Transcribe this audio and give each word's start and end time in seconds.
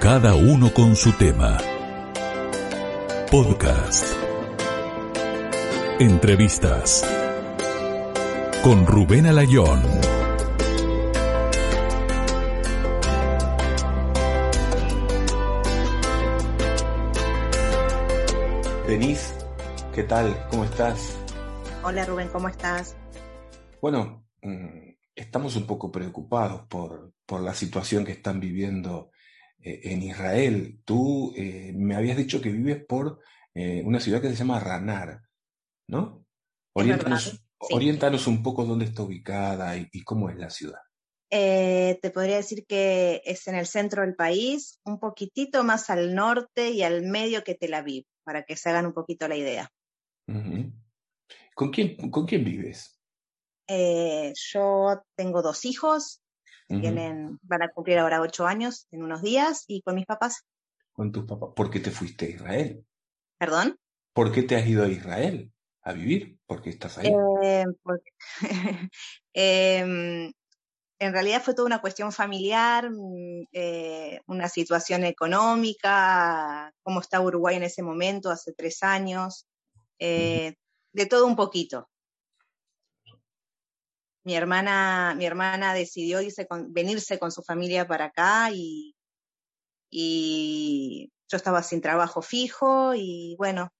Cada 0.00 0.34
uno 0.34 0.72
con 0.72 0.96
su 0.96 1.12
tema. 1.12 1.58
Podcast. 3.30 4.06
Entrevistas. 5.98 7.04
Con 8.64 8.86
Rubén 8.86 9.26
Alayón. 9.26 9.82
Denise, 18.86 19.34
¿qué 19.94 20.04
tal? 20.04 20.46
¿Cómo 20.48 20.64
estás? 20.64 21.18
Hola 21.82 22.06
Rubén, 22.06 22.28
¿cómo 22.28 22.48
estás? 22.48 22.96
Bueno, 23.82 24.24
mm, 24.40 24.94
estamos 25.14 25.56
un 25.56 25.66
poco 25.66 25.92
preocupados 25.92 26.62
por, 26.68 27.12
por 27.26 27.42
la 27.42 27.52
situación 27.52 28.06
que 28.06 28.12
están 28.12 28.40
viviendo 28.40 29.10
eh, 29.62 29.80
en 29.92 30.02
Israel. 30.02 30.80
Tú 30.84 31.34
eh, 31.36 31.72
me 31.74 31.94
habías 31.94 32.16
dicho 32.16 32.40
que 32.40 32.50
vives 32.50 32.82
por 32.84 33.20
eh, 33.54 33.82
una 33.84 34.00
ciudad 34.00 34.22
que 34.22 34.28
se 34.30 34.36
llama 34.36 34.58
Ranar, 34.58 35.20
¿no? 35.86 36.24
Oriéntanos, 36.72 37.44
oriéntanos 37.58 38.26
un 38.26 38.42
poco 38.42 38.64
dónde 38.64 38.86
está 38.86 39.02
ubicada 39.02 39.76
y, 39.76 40.02
cómo 40.02 40.30
es 40.30 40.36
la 40.36 40.48
ciudad. 40.48 40.80
te 41.28 42.10
podría 42.14 42.36
decir 42.36 42.64
que 42.66 43.20
es 43.24 43.46
en 43.48 43.54
el 43.54 43.66
centro 43.66 44.02
del 44.02 44.14
país, 44.14 44.80
un 44.84 44.98
poquitito 44.98 45.62
más 45.62 45.90
al 45.90 46.14
norte 46.14 46.70
y 46.70 46.82
al 46.82 47.02
medio 47.02 47.44
que 47.44 47.54
Tel 47.54 47.74
Aviv, 47.74 48.04
para 48.24 48.44
que 48.44 48.56
se 48.56 48.70
hagan 48.70 48.86
un 48.86 48.94
poquito 48.94 49.28
la 49.28 49.36
idea. 49.36 49.70
¿Con, 51.54 51.70
quién, 51.70 52.10
¿Con 52.10 52.24
quién 52.24 52.44
vives? 52.44 52.96
yo 53.68 55.02
tengo 55.16 55.42
dos 55.42 55.64
hijos, 55.64 56.19
tienen, 56.78 57.38
van 57.42 57.62
a 57.62 57.70
cumplir 57.70 57.98
ahora 57.98 58.20
ocho 58.20 58.46
años 58.46 58.86
en 58.90 59.02
unos 59.02 59.22
días 59.22 59.64
y 59.66 59.82
con 59.82 59.96
mis 59.96 60.06
papás. 60.06 60.44
¿Con 60.92 61.10
tus 61.10 61.24
papás? 61.24 61.50
¿Por 61.54 61.70
qué 61.70 61.80
te 61.80 61.90
fuiste 61.90 62.26
a 62.26 62.28
Israel? 62.28 62.84
¿Perdón? 63.38 63.78
¿Por 64.12 64.32
qué 64.32 64.42
te 64.42 64.56
has 64.56 64.66
ido 64.66 64.84
a 64.84 64.88
Israel 64.88 65.52
a 65.82 65.92
vivir? 65.92 66.38
¿Por 66.46 66.62
qué 66.62 66.70
estás 66.70 66.98
ahí? 66.98 67.12
Eh, 67.42 67.64
em, 69.32 70.32
en 70.98 71.12
realidad 71.12 71.42
fue 71.42 71.54
toda 71.54 71.66
una 71.66 71.80
cuestión 71.80 72.12
familiar, 72.12 72.90
mm, 72.90 73.46
eh, 73.52 74.20
una 74.26 74.48
situación 74.48 75.04
económica, 75.04 76.72
cómo 76.82 77.00
está 77.00 77.20
Uruguay 77.20 77.56
en 77.56 77.64
ese 77.64 77.82
momento, 77.82 78.30
hace 78.30 78.52
tres 78.52 78.82
años, 78.82 79.46
eh, 79.98 80.54
de 80.92 81.06
todo 81.06 81.26
un 81.26 81.36
poquito 81.36 81.88
mi 84.24 84.34
hermana, 84.34 85.14
mi 85.16 85.24
hermana 85.24 85.74
decidió 85.74 86.20
irse 86.20 86.46
venirse 86.68 87.18
con 87.18 87.32
su 87.32 87.42
familia 87.42 87.86
para 87.86 88.06
acá 88.06 88.50
y, 88.52 88.94
y 89.90 91.10
yo 91.28 91.36
estaba 91.36 91.62
sin 91.62 91.80
trabajo 91.80 92.22
fijo 92.22 92.94
y 92.94 93.36
bueno, 93.38 93.70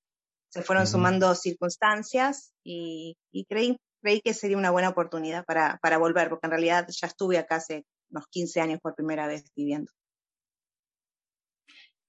se 0.51 0.63
fueron 0.63 0.87
sumando 0.87 1.35
circunstancias 1.35 2.53
y, 2.65 3.17
creí, 3.49 3.77
creí 4.03 4.21
que 4.21 4.35
sería 4.35 4.57
una 4.57 4.71
buena 4.71 4.89
oportunidad 4.89 5.45
para, 5.45 5.79
para 5.81 5.99
volver, 5.99 6.29
porque 6.29 6.47
en 6.47 6.53
realidad 6.53 6.89
ya 6.89 7.07
estuve 7.07 7.39
acá 7.39 7.57
hace 7.57 7.85
unos 8.11 8.27
15 8.29 8.61
años 8.61 8.81
por 8.83 8.95
primera 8.95 9.27
vez 9.27 9.45
viviendo. 9.55 9.91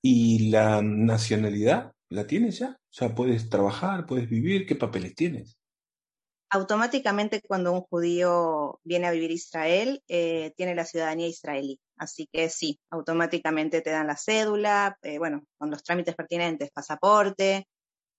¿Y 0.04 0.50
la 0.50 0.82
nacionalidad 0.82 1.92
la 2.10 2.26
tienes 2.26 2.58
ya? 2.58 2.70
O 2.72 2.94
sea, 2.94 3.14
puedes 3.14 3.50
trabajar, 3.50 4.08
puedes 4.08 4.28
vivir, 4.28 4.66
¿qué 4.66 4.76
papeles 4.76 5.14
tienes? 5.14 5.61
Automáticamente 6.52 7.42
cuando 7.42 7.72
un 7.72 7.82
judío 7.82 8.80
viene 8.84 9.08
a 9.08 9.12
vivir 9.12 9.32
a 9.32 9.34
Israel, 9.34 10.04
eh, 10.08 10.54
tiene 10.58 10.76
la 10.76 10.86
ciudadanía 10.86 11.28
israelí. 11.28 11.80
Así 11.98 12.28
que 12.32 12.50
sí, 12.50 12.80
automáticamente 12.90 13.82
te 13.82 13.90
dan 13.90 14.08
la 14.08 14.18
cédula, 14.18 14.98
eh, 15.02 15.18
bueno, 15.18 15.46
con 15.58 15.72
los 15.72 15.82
trámites 15.84 16.14
pertinentes, 16.14 16.72
pasaporte, 16.72 17.68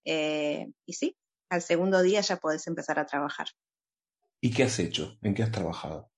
eh, 0.05 0.67
y 0.87 0.93
sí, 0.95 1.17
al 1.51 1.63
segundo 1.63 2.03
día 2.03 2.23
ya 2.23 2.37
podés 2.37 2.67
empezar 2.67 2.98
a 2.98 3.07
trabajar. 3.07 3.48
¿Y 4.41 4.51
qué 4.53 4.65
has 4.65 4.79
hecho? 4.79 5.19
¿En 5.23 5.35
qué 5.35 5.42
has 5.42 5.53
trabajado? 5.53 6.11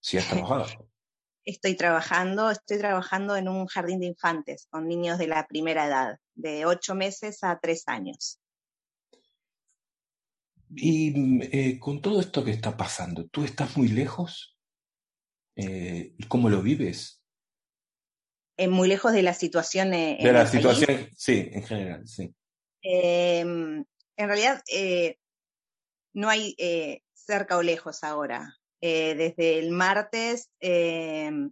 Si 0.00 0.18
has 0.18 0.28
trabajado. 0.28 0.66
estoy 1.44 1.76
trabajando, 1.76 2.50
estoy 2.50 2.78
trabajando 2.78 3.36
en 3.36 3.48
un 3.48 3.66
jardín 3.66 4.00
de 4.00 4.06
infantes 4.06 4.66
con 4.70 4.86
niños 4.86 5.18
de 5.18 5.28
la 5.28 5.46
primera 5.46 5.86
edad, 5.86 6.18
de 6.34 6.66
ocho 6.66 6.94
meses 6.94 7.42
a 7.42 7.58
tres 7.58 7.84
años. 7.86 8.38
Y 10.74 11.42
eh, 11.52 11.78
con 11.78 12.00
todo 12.02 12.20
esto 12.20 12.44
que 12.44 12.50
está 12.50 12.76
pasando, 12.76 13.26
¿tú 13.28 13.44
estás 13.44 13.76
muy 13.76 13.88
lejos? 13.88 14.56
Eh, 15.56 16.14
¿Y 16.16 16.24
cómo 16.24 16.50
lo 16.50 16.62
vives? 16.62 17.22
Eh, 18.56 18.68
muy 18.68 18.88
lejos 18.88 19.12
de 19.12 19.22
la 19.22 19.34
situación. 19.34 19.90
de 19.90 20.18
la 20.20 20.46
situación, 20.46 21.08
sí, 21.16 21.48
en 21.52 21.62
general, 21.62 22.06
sí. 22.06 22.34
Em, 22.82 23.84
en 24.16 24.28
realidad, 24.28 24.62
no 26.12 26.28
hay 26.28 26.56
cerca 27.14 27.56
o 27.56 27.62
lejos 27.62 28.04
ahora. 28.04 28.54
desde 28.80 29.58
el 29.58 29.70
martes 29.70 30.50
em, 30.60 31.50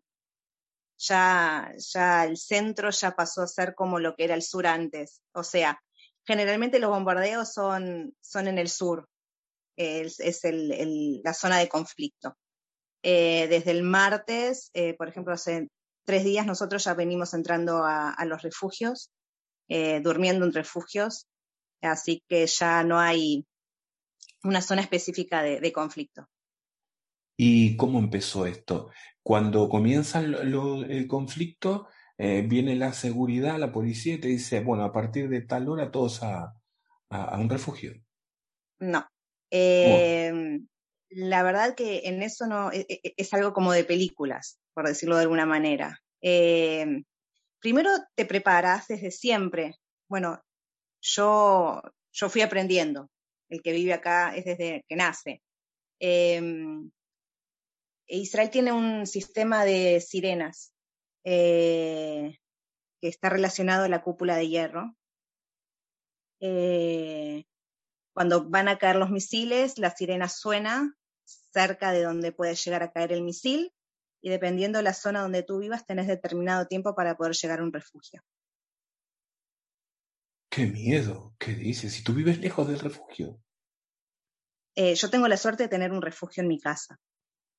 ya, 0.99 1.73
ya 1.77 2.25
el 2.25 2.37
centro 2.37 2.91
ya 2.91 3.17
pasó 3.17 3.43
a 3.43 3.49
ser 3.49 3.75
como 3.75 3.99
lo 3.99 4.15
que 4.15 4.25
era 4.25 4.35
el 4.35 4.43
sur 4.43 4.67
antes. 4.67 5.23
O 5.33 5.43
sea, 5.43 5.81
Generalmente 6.27 6.81
los 6.81 6.91
bombardeos 6.91 7.53
son, 7.53 8.15
son 8.21 8.49
en 8.49 8.59
el 8.59 8.69
sur, 8.69 9.09
es, 9.77 10.19
la 11.23 11.35
zona 11.35 11.59
de 11.59 11.69
conflicto. 11.69 12.37
Eh, 13.03 13.47
desde 13.49 13.71
el 13.71 13.85
martes, 13.85 14.71
eh, 14.75 14.95
por 14.95 15.09
ejemplo, 15.09 15.33
hace 15.33 15.69
tres 16.05 16.25
días 16.25 16.45
nosotros 16.45 16.83
ya 16.83 16.95
venimos 16.95 17.35
entrando 17.35 17.85
a, 17.85 18.17
los 18.27 18.43
refugios, 18.43 19.13
eh, 19.69 20.01
durmiendo 20.01 20.45
en 20.45 20.53
refugios, 20.53 21.27
así 21.81 22.23
que 22.29 22.47
ya 22.47 22.83
no 22.83 22.99
hay 22.99 23.47
una 24.43 24.63
zona 24.63 24.83
específica 24.83 25.43
de, 25.43 25.73
conflicto. 25.73 26.27
¿Y 27.37 27.77
cómo 27.77 28.01
empezó 28.01 28.47
esto? 28.47 28.91
Cuando 29.23 29.69
comienza 29.69 30.21
el 30.21 31.07
conflicto, 31.07 31.89
eh, 32.19 32.43
viene 32.43 32.77
la 32.77 32.93
seguridad, 32.93 33.59
la 33.59 33.73
policía 33.73 34.15
y 34.15 34.19
te 34.19 34.29
dice, 34.29 34.61
bueno, 34.61 34.85
a 34.85 34.93
partir 34.93 35.29
de 35.29 35.43
tal 35.43 35.69
hora 35.69 35.91
todos 35.91 36.23
a, 36.23 36.55
un 37.39 37.49
refugio. 37.49 37.95
No. 38.81 39.07
Em, 39.51 40.67
la 41.11 41.43
verdad 41.43 41.75
que 41.75 42.03
en 42.05 42.23
eso 42.23 42.47
no 42.47 42.73
e, 42.73 42.85
e, 42.89 43.15
es, 43.17 43.33
algo 43.33 43.53
como 43.53 43.73
de 43.73 43.85
películas, 43.85 44.59
por 44.75 44.89
decirlo 44.89 45.17
de 45.17 45.23
alguna 45.23 45.47
manera. 45.47 46.01
Em, 46.21 47.05
primero 47.61 47.91
te 48.15 48.27
preparas 48.27 48.89
desde 48.89 49.11
siempre. 49.11 49.77
Bueno, 50.09 50.43
yo, 51.01 51.81
yo 52.13 52.29
fui 52.29 52.43
aprendiendo. 52.43 53.09
El 53.49 53.63
que 53.63 53.73
vive 53.73 53.93
acá 53.93 54.35
es 54.35 54.45
desde 54.45 54.85
que 54.89 54.97
nace. 54.97 55.43
Em, 56.01 56.91
Israel 58.09 58.51
tiene 58.51 58.73
un 58.73 59.07
sistema 59.07 59.65
de 59.65 60.01
sirenas 60.01 60.73
eh, 61.29 62.39
que 63.01 63.09
está 63.09 63.29
relacionado 63.29 63.85
a 63.85 63.89
la 63.89 64.03
cúpula 64.03 64.37
de 64.37 64.49
hierro. 64.49 64.97
Eh, 66.41 67.45
cuando 68.15 68.49
van 68.49 68.69
a 68.69 68.79
caer 68.79 68.95
los 68.97 69.11
misiles, 69.11 69.77
la 69.79 69.91
sirena 69.91 70.29
suena 70.29 70.97
cerca 71.25 71.91
de 71.91 72.05
donde 72.05 72.31
puede 72.31 72.55
llegar 72.55 72.85
a 72.85 72.93
caer 72.93 73.13
el 73.13 73.23
misil 73.23 73.73
y 74.23 74.31
dependiendo 74.31 74.79
de 74.79 74.85
la 74.85 74.95
zona 74.95 75.21
donde 75.21 75.43
tú 75.43 75.59
vivas, 75.59 75.85
tenés 75.85 76.07
determinado 76.07 76.67
tiempo 76.67 76.95
para 76.95 77.17
poder 77.17 77.35
llegar 77.35 77.59
a 77.59 77.65
un 77.65 77.73
refugio. 77.73 78.23
¡Qué 80.49 80.67
miedo! 80.67 81.35
¿Qué 81.41 81.55
dices? 81.55 81.93
Si 81.93 82.05
tú 82.05 82.15
vives 82.15 82.39
lejos 82.39 82.69
del 82.69 82.79
refugio. 82.79 83.43
Eh, 84.77 84.95
yo 84.95 85.11
tengo 85.11 85.27
la 85.27 85.37
suerte 85.37 85.65
de 85.65 85.69
tener 85.69 85.91
un 85.91 86.03
refugio 86.03 86.43
en 86.43 86.49
mi 86.49 86.61
casa. 86.61 87.01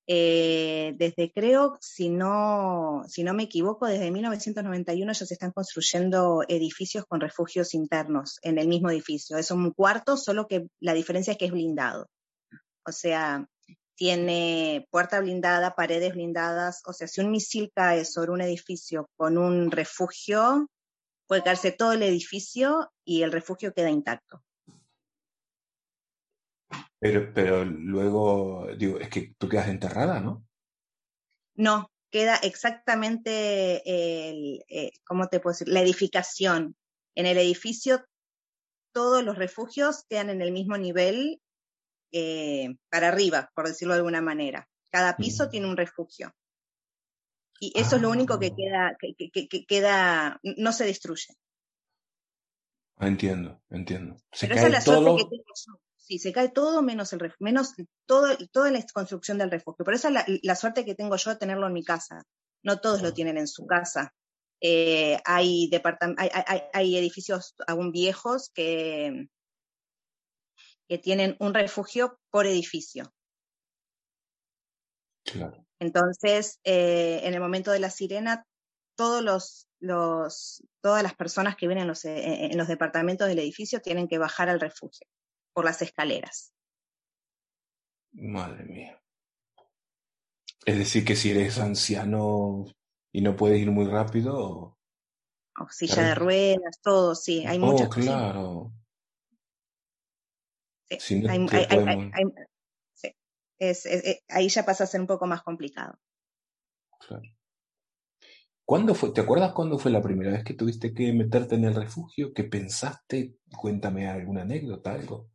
Eh, 0.09 0.93
desde 0.97 1.33
creo, 1.33 1.77
si 1.81 2.07
no, 2.07 3.03
si 3.09 3.23
no 3.23 3.33
me 3.33 3.43
equivoco, 3.43 3.87
desde 3.87 4.09
1991 4.09 5.11
ya 5.11 5.25
se 5.25 5.33
están 5.33 5.51
construyendo 5.51 6.43
edificios 6.47 7.05
con 7.05 7.19
refugios 7.19 7.73
internos 7.73 8.39
en 8.41 8.57
el 8.57 8.69
mismo 8.69 8.89
edificio. 8.89 9.37
Es 9.37 9.51
un 9.51 9.71
cuarto, 9.71 10.15
solo 10.15 10.47
que 10.47 10.67
la 10.79 10.93
diferencia 10.93 11.31
es 11.31 11.37
que 11.37 11.45
es 11.45 11.51
blindado. 11.51 12.07
O 12.85 12.93
sea, 12.93 13.45
tiene 13.95 14.87
puerta 14.91 15.19
blindada, 15.19 15.75
paredes 15.75 16.13
blindadas. 16.13 16.81
O 16.85 16.93
sea, 16.93 17.07
si 17.07 17.19
un 17.19 17.31
misil 17.31 17.71
cae 17.75 18.05
sobre 18.05 18.31
un 18.31 18.41
edificio 18.41 19.09
con 19.17 19.37
un 19.37 19.71
refugio, 19.71 20.69
puede 21.27 21.43
caerse 21.43 21.71
todo 21.73 21.91
el 21.91 22.03
edificio 22.03 22.91
y 23.03 23.23
el 23.23 23.33
refugio 23.33 23.73
queda 23.73 23.89
intacto. 23.89 24.41
Pero, 26.99 27.31
pero 27.33 27.63
luego, 27.65 28.67
digo, 28.77 28.99
es 28.99 29.09
que 29.09 29.35
tú 29.37 29.47
quedas 29.47 29.67
enterrada, 29.67 30.19
¿no? 30.19 30.45
No, 31.55 31.91
queda 32.11 32.37
exactamente, 32.37 33.81
el, 34.29 34.63
eh, 34.67 34.91
¿cómo 35.05 35.27
te 35.27 35.39
puedo 35.39 35.53
decir? 35.53 35.67
La 35.67 35.81
edificación. 35.81 36.75
En 37.15 37.25
el 37.25 37.37
edificio, 37.37 38.05
todos 38.93 39.23
los 39.23 39.37
refugios 39.37 40.05
quedan 40.09 40.29
en 40.29 40.41
el 40.41 40.51
mismo 40.51 40.77
nivel 40.77 41.41
eh, 42.11 42.75
para 42.89 43.09
arriba, 43.09 43.51
por 43.53 43.67
decirlo 43.67 43.93
de 43.93 43.99
alguna 43.99 44.21
manera. 44.21 44.67
Cada 44.91 45.17
piso 45.17 45.49
tiene 45.49 45.67
un 45.67 45.77
refugio. 45.77 46.31
Y 47.59 47.73
eso 47.75 47.95
es 47.97 48.01
lo 48.01 48.09
único 48.11 48.39
que 48.39 48.47
Ah. 48.47 48.55
queda, 48.55 48.97
que, 48.99 49.29
que- 49.31 49.47
que 49.47 49.65
queda, 49.65 50.39
no 50.43 50.71
se 50.71 50.85
destruye. 50.85 51.35
Entiendo, 52.99 53.61
entiendo. 53.69 54.17
Se 54.31 54.47
Pero 54.47 54.55
esa 54.59 54.67
es 54.67 54.73
la 54.73 54.81
suerte 54.81 55.03
todo. 55.05 55.17
que 55.17 55.23
tengo 55.25 55.43
yo. 55.65 55.79
Sí, 56.07 56.19
se 56.19 56.31
cae 56.31 56.47
todo 56.47 56.81
menos 56.81 57.11
el 57.11 57.33
menos 57.39 57.73
todo, 58.05 58.37
toda 58.53 58.71
la 58.71 58.81
construcción 58.93 59.37
del 59.37 59.51
refugio. 59.51 59.83
Pero 59.83 59.97
esa 59.97 60.07
es 60.07 60.13
la, 60.13 60.25
la 60.41 60.55
suerte 60.55 60.85
que 60.85 60.95
tengo 60.95 61.17
yo 61.17 61.31
de 61.31 61.35
tenerlo 61.35 61.67
en 61.67 61.73
mi 61.73 61.83
casa. 61.83 62.23
No 62.63 62.79
todos 62.79 63.01
lo 63.01 63.13
tienen 63.13 63.37
en 63.37 63.47
su 63.47 63.65
casa. 63.67 64.13
Eh, 64.61 65.19
hay, 65.25 65.69
hay, 66.17 66.29
hay- 66.47 66.61
hay 66.71 66.97
edificios 66.97 67.55
aún 67.67 67.91
viejos 67.91 68.49
que, 68.53 69.27
que 70.87 70.97
tienen 70.97 71.35
un 71.41 71.53
refugio 71.53 72.21
por 72.31 72.45
edificio. 72.47 73.13
Claro. 75.25 75.65
Entonces, 75.79 76.61
eh, 76.63 77.19
en 77.23 77.33
el 77.33 77.41
momento 77.41 77.71
de 77.71 77.79
la 77.79 77.89
sirena, 77.89 78.45
todos 78.95 79.21
los, 79.21 79.67
los, 79.81 80.63
todas 80.81 81.03
las 81.03 81.15
personas 81.15 81.57
que 81.57 81.67
viven 81.67 81.79
en 81.81 81.87
los, 81.89 82.05
eh, 82.05 82.45
en 82.45 82.57
los 82.57 82.69
departamentos 82.69 83.27
del 83.27 83.39
edificio 83.39 83.81
tienen 83.81 84.07
que 84.07 84.17
bajar 84.19 84.47
al 84.47 84.61
refugio 84.61 85.05
por 85.57 85.65
las 85.65 85.81
escaleras. 85.81 86.53
Madre 88.11 88.63
mía. 88.65 89.01
Es 90.67 90.77
decir, 90.77 91.03
que 91.03 91.15
si 91.15 91.31
eres 91.31 91.57
anciano 91.57 92.65
y 93.11 93.21
no 93.21 93.35
puedes 93.35 93.59
ir 93.59 93.71
muy 93.71 93.85
rápido. 93.87 94.77
O 95.59 95.67
silla 95.71 96.03
de 96.03 96.13
ruedas, 96.13 96.79
todo, 96.83 97.15
sí, 97.15 97.43
hay 97.47 97.57
Oh, 97.57 97.71
muchas 97.71 97.87
cosas. 97.87 98.03
claro. 98.03 98.71
Sí, 100.91 100.97
Si 100.99 101.19
no 101.21 101.31
hay- 101.31 101.45
te 101.47 101.55
hay- 101.57 101.63
hay- 101.71 101.77
podemos- 101.79 102.13
hay- 102.13 102.23
sí. 102.93 103.15
Es- 103.57 103.85
es- 103.87 104.03
es- 104.05 104.23
ahí 104.29 104.49
ya 104.49 104.63
pasa 104.63 104.83
a 104.83 104.87
ser 104.87 105.01
un 105.01 105.07
poco 105.07 105.25
más 105.25 105.41
complicado. 105.41 105.97
Claro. 106.99 107.23
¿Cuándo 108.63 108.93
fue? 108.93 109.11
¿Te 109.11 109.21
acuerdas 109.21 109.53
cuándo 109.53 109.79
fue 109.79 109.89
la 109.89 110.03
primera 110.03 110.29
vez 110.33 110.43
que 110.43 110.53
tuviste 110.53 110.93
que 110.93 111.11
meterte 111.13 111.55
en 111.55 111.63
el 111.65 111.73
refugio? 111.73 112.31
¿Qué 112.31 112.43
pensaste? 112.43 113.37
Cuéntame 113.57 114.07
alguna 114.07 114.43
anécdota, 114.43 114.91
algo. 114.91 115.31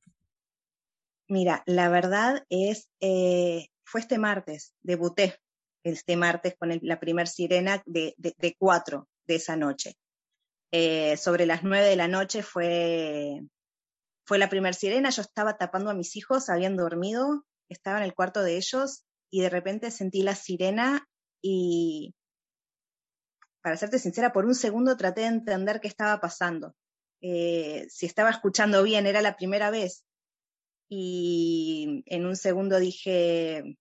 Mira, 1.33 1.63
la 1.67 1.89
verdad 1.89 2.45
es, 2.51 2.89
eh, 3.01 3.69
fue 3.85 4.03
este 4.03 4.19
martes, 4.19 4.75
debuté 4.83 5.39
este 5.83 6.15
martes 6.17 6.55
con 6.59 6.71
el- 6.73 6.81
la 6.83 7.01
primer 7.01 7.27
sirena 7.27 7.83
de, 7.87 8.15
de- 8.19 8.55
cuatro 8.59 9.09
de 9.27 9.37
esa 9.37 9.57
noche. 9.57 9.97
Eh, 10.73 11.17
sobre 11.17 11.47
las 11.47 11.65
nueve 11.65 11.87
de 11.89 11.97
la 11.97 12.09
noche 12.09 12.43
fue, 12.43 13.41
fue 14.27 14.39
la 14.39 14.51
primer 14.51 14.75
sirena, 14.75 15.11
yo 15.11 15.23
estaba 15.23 15.59
tapando 15.59 15.91
a 15.91 15.95
mis 15.95 16.17
hijos, 16.17 16.51
habían 16.51 16.77
dormido, 16.77 17.45
estaba 17.71 17.99
en 17.99 18.05
el 18.05 18.15
cuarto 18.15 18.43
de 18.43 18.57
ellos 18.59 19.05
y 19.31 19.41
de 19.43 19.51
repente 19.51 19.91
sentí 19.91 20.23
la 20.23 20.35
sirena 20.35 21.09
y, 21.43 22.15
para 23.63 23.77
serte 23.77 23.99
sincera, 23.99 24.33
por 24.33 24.45
un 24.45 24.55
segundo 24.55 24.97
traté 24.97 25.23
de 25.23 25.29
entender 25.29 25.81
qué 25.81 25.89
estaba 25.89 26.21
pasando. 26.21 26.75
Eh, 27.21 27.87
si 27.89 28.07
estaba 28.07 28.31
escuchando 28.31 28.83
bien, 28.83 29.07
era 29.07 29.23
la 29.23 29.37
primera 29.37 29.71
vez. 29.71 30.05
Y 30.95 32.05
en 32.05 32.27
un 32.27 32.37
segundo 32.37 32.79
dije, 32.79 33.79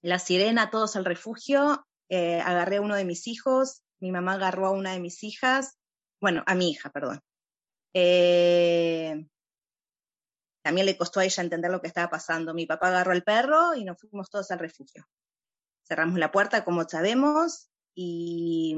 la 0.00 0.18
sirena, 0.18 0.70
todos 0.70 0.96
al 0.96 1.04
refugio, 1.04 1.86
eh, 2.08 2.40
agarré 2.40 2.76
a 2.76 2.80
uno 2.80 2.96
de 2.96 3.04
mis 3.04 3.26
hijos, 3.26 3.82
mi 4.00 4.12
mamá 4.12 4.32
agarró 4.32 4.68
a 4.68 4.70
una 4.70 4.92
de 4.94 5.00
mis 5.00 5.22
hijas, 5.24 5.76
bueno, 6.22 6.42
a 6.46 6.54
mi 6.54 6.70
hija, 6.70 6.88
perdón. 6.88 7.20
Eh, 7.92 9.28
también 10.64 10.86
le 10.86 10.96
costó 10.96 11.20
a 11.20 11.26
ella 11.26 11.42
entender 11.42 11.70
lo 11.70 11.82
que 11.82 11.88
estaba 11.88 12.08
pasando. 12.08 12.54
Mi 12.54 12.64
papá 12.64 12.88
agarró 12.88 13.12
al 13.12 13.24
perro 13.24 13.74
y 13.74 13.84
nos 13.84 14.00
fuimos 14.00 14.30
todos 14.30 14.50
al 14.52 14.58
refugio. 14.58 15.06
Cerramos 15.86 16.18
la 16.18 16.32
puerta, 16.32 16.64
como 16.64 16.88
sabemos, 16.88 17.68
y, 17.94 18.74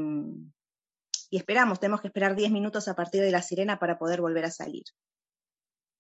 y 1.31 1.37
esperamos. 1.37 1.79
Tenemos 1.79 2.01
que 2.01 2.09
esperar 2.09 2.35
10 2.35 2.51
minutos 2.51 2.89
a 2.89 2.97
partir 2.97 3.23
de 3.23 3.31
la 3.31 3.43
sirena 3.43 3.79
para 3.79 3.97
poder 3.97 4.21
volver 4.21 4.45
a 4.45 4.51
salir. 4.51 4.83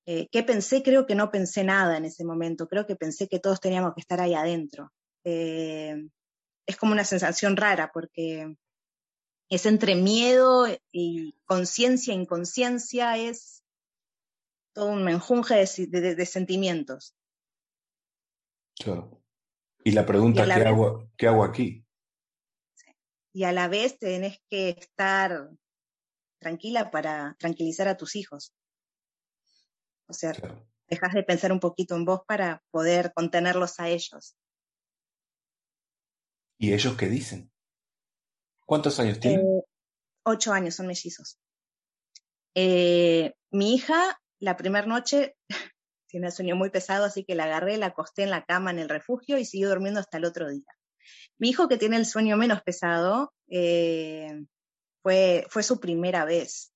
Eh, 0.06 0.28
¿Qué 0.30 0.42
pensé? 0.42 0.82
Creo 0.82 1.06
que 1.06 1.14
no 1.14 1.30
pensé 1.30 1.64
nada 1.64 1.96
en 1.96 2.04
ese 2.04 2.24
momento. 2.24 2.68
Creo 2.68 2.86
que 2.86 2.96
pensé 2.96 3.28
que 3.28 3.38
todos 3.40 3.60
teníamos 3.60 3.94
que 3.94 4.00
estar 4.00 4.20
ahí 4.20 4.34
adentro. 4.34 4.92
Eh, 5.24 6.08
es 6.66 6.76
como 6.76 6.92
una 6.92 7.04
sensación 7.04 7.56
rara 7.56 7.90
porque 7.92 8.56
es 9.48 9.66
entre 9.66 9.94
miedo 9.94 10.66
y 10.92 11.34
conciencia, 11.44 12.14
inconsciencia, 12.14 13.16
es 13.16 13.62
todo 14.74 14.88
un 14.88 15.04
menjunje 15.04 15.54
de, 15.54 15.86
de, 16.00 16.14
de 16.14 16.26
sentimientos. 16.26 17.14
Claro. 18.76 19.22
Y 19.84 19.92
la 19.92 20.04
pregunta, 20.04 20.44
Y 20.44 20.48
¿qué, 20.48 20.54
vez- 20.58 20.66
hago, 20.66 21.10
¿qué 21.16 21.28
hago 21.28 21.44
aquí? 21.44 21.86
Y 23.32 23.44
a 23.44 23.52
la 23.52 23.68
vez 23.68 23.98
tenés 23.98 24.40
que 24.48 24.70
estar 24.70 25.50
tranquila 26.38 26.90
para 26.90 27.36
tranquilizar 27.38 27.88
a 27.88 27.96
tus 27.96 28.16
hijos. 28.16 28.54
O 30.06 30.12
sea, 30.12 30.32
Claro. 30.32 30.66
dejas 30.88 31.14
de 31.14 31.22
pensar 31.22 31.52
un 31.52 31.60
poquito 31.60 31.94
en 31.96 32.04
vos 32.04 32.20
para 32.26 32.62
poder 32.70 33.12
contenerlos 33.14 33.80
a 33.80 33.88
ellos. 33.88 34.36
¿Y 36.58 36.72
ellos 36.72 36.96
qué 36.96 37.08
dicen? 37.08 37.50
¿Cuántos 38.64 38.98
años 39.00 39.20
tienen? 39.20 39.40
Eh, 39.40 39.62
ocho 40.24 40.52
años, 40.52 40.74
son 40.74 40.86
mellizos. 40.86 41.38
Eh, 42.54 43.34
mi 43.50 43.74
hija, 43.74 44.20
la 44.38 44.56
primera 44.56 44.86
noche, 44.86 45.36
tiene 46.08 46.28
el 46.28 46.32
sueño 46.32 46.56
muy 46.56 46.70
pesado, 46.70 47.04
así 47.04 47.24
que 47.24 47.34
la 47.34 47.44
agarré, 47.44 47.76
la 47.76 47.86
acosté 47.86 48.22
en 48.22 48.30
la 48.30 48.44
cama 48.44 48.70
en 48.70 48.78
el 48.78 48.88
refugio 48.88 49.38
y 49.38 49.44
siguió 49.44 49.68
durmiendo 49.68 50.00
hasta 50.00 50.18
el 50.18 50.24
otro 50.24 50.48
día. 50.48 50.72
Mi 51.38 51.50
hijo, 51.50 51.68
que 51.68 51.76
tiene 51.76 51.96
el 51.96 52.06
sueño 52.06 52.36
menos 52.36 52.62
pesado, 52.62 53.34
eh, 53.48 54.44
fue, 55.02 55.46
fue 55.50 55.62
su 55.62 55.80
primera 55.80 56.24
vez. 56.24 56.72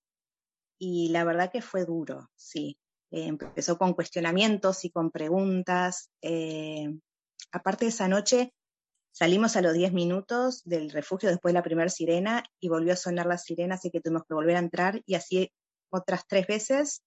Y 0.79 1.09
la 1.09 1.25
verdad 1.25 1.51
que 1.51 1.63
fue 1.63 1.85
duro, 1.85 2.31
sí. 2.35 2.79
Eh, 3.11 3.27
empezó 3.27 3.79
con 3.79 3.95
cuestionamientos 3.95 4.85
y 4.85 4.91
con 4.91 5.11
preguntas. 5.11 6.11
Eh, 6.23 6.89
aparte 7.53 7.87
de 7.87 7.91
esa 7.91 8.09
noche, 8.09 8.53
salimos 9.13 9.57
a 9.57 9.63
los 9.63 9.75
10 9.75 9.93
minutos 9.93 10.63
del 10.65 10.91
refugio 10.91 11.29
después 11.29 11.53
de 11.53 11.59
la 11.59 11.65
primera 11.65 11.89
sirena 11.89 12.45
y 12.61 12.69
volvió 12.69 12.93
a 12.93 12.97
sonar 12.97 13.27
la 13.27 13.39
sirena, 13.39 13.77
así 13.77 13.91
que 13.91 14.01
tuvimos 14.01 14.25
que 14.29 14.35
volver 14.35 14.57
a 14.57 14.61
entrar 14.61 15.03
y 15.07 15.15
así 15.15 15.51
otras 15.91 16.27
tres 16.27 16.47
veces 16.47 17.03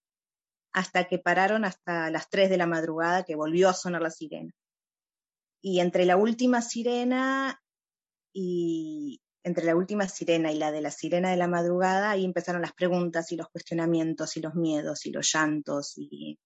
hasta 0.73 1.07
que 1.07 1.19
pararon 1.19 1.65
hasta 1.65 2.09
las 2.09 2.29
3 2.29 2.49
de 2.49 2.57
la 2.57 2.67
madrugada 2.67 3.23
que 3.23 3.35
volvió 3.35 3.69
a 3.69 3.73
sonar 3.73 4.01
la 4.01 4.09
sirena. 4.09 4.51
Y 5.61 5.79
entre 5.79 6.05
la 6.05 6.17
última 6.17 6.61
sirena 6.61 7.61
y 8.33 9.20
entre 9.43 9.65
la 9.65 9.75
última 9.75 10.07
sirena 10.07 10.51
y 10.51 10.57
la 10.57 10.71
de 10.71 10.81
la 10.81 10.91
sirena 10.91 11.31
de 11.31 11.37
la 11.37 11.47
madrugada, 11.47 12.11
ahí 12.11 12.25
empezaron 12.25 12.61
las 12.61 12.73
preguntas 12.73 13.31
y 13.31 13.37
los 13.37 13.49
cuestionamientos 13.49 14.37
y 14.37 14.41
los 14.41 14.55
miedos 14.55 15.05
y 15.05 15.11
los 15.11 15.31
llantos 15.33 15.93
y, 15.97 16.39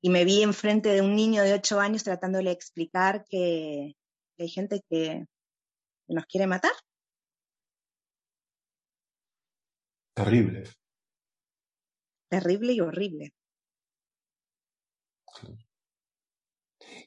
y 0.00 0.10
me 0.10 0.24
vi 0.24 0.42
enfrente 0.42 0.90
de 0.90 1.02
un 1.02 1.16
niño 1.16 1.42
de 1.42 1.54
8 1.54 1.80
años 1.80 2.04
tratándole 2.04 2.50
de 2.50 2.54
explicar 2.54 3.24
que, 3.28 3.96
que 4.36 4.42
hay 4.42 4.48
gente 4.48 4.82
que, 4.88 5.26
que 6.06 6.14
nos 6.14 6.26
quiere 6.26 6.46
matar. 6.46 6.72
Terrible. 10.14 10.64
Terrible 12.28 12.72
y 12.72 12.80
horrible. 12.80 13.32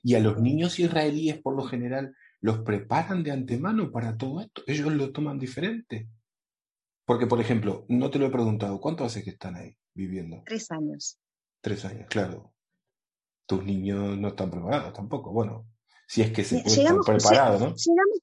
Y 0.04 0.16
a 0.16 0.20
los 0.20 0.40
niños 0.40 0.80
israelíes, 0.80 1.42
por 1.42 1.56
lo 1.56 1.64
general, 1.64 2.16
los 2.42 2.60
preparan 2.60 3.24
de 3.24 3.32
antemano 3.32 3.92
para 3.92 4.18
todo 4.18 4.42
esto. 4.42 4.64
Ellos 4.68 4.92
lo 4.94 5.12
toman 5.12 5.40
diferente. 5.40 6.08
Porque, 7.06 7.28
por 7.28 7.42
ejemplo, 7.42 7.86
no 7.90 8.10
te 8.10 8.20
lo 8.20 8.28
he 8.28 8.32
preguntado, 8.32 8.80
¿cuánto 8.80 9.04
hace 9.04 9.24
que 9.24 9.32
están 9.32 9.56
ahí 9.56 9.76
viviendo? 9.94 10.44
Tres 10.46 10.72
años. 10.72 11.18
Tres 11.62 11.84
años, 11.86 12.08
claro. 12.08 12.54
Tus 13.48 13.64
niños 13.64 14.18
no 14.18 14.30
están 14.30 14.52
preparados 14.52 14.94
tampoco. 14.94 15.32
Bueno, 15.32 15.68
si 16.08 16.22
es 16.22 16.32
que 16.32 16.44
se 16.44 16.60
puede 16.62 16.76
Llegamos, 16.76 17.08
estar 17.08 17.18
preparado, 17.18 17.60
¿no? 17.60 17.76
llegamos, 17.76 18.20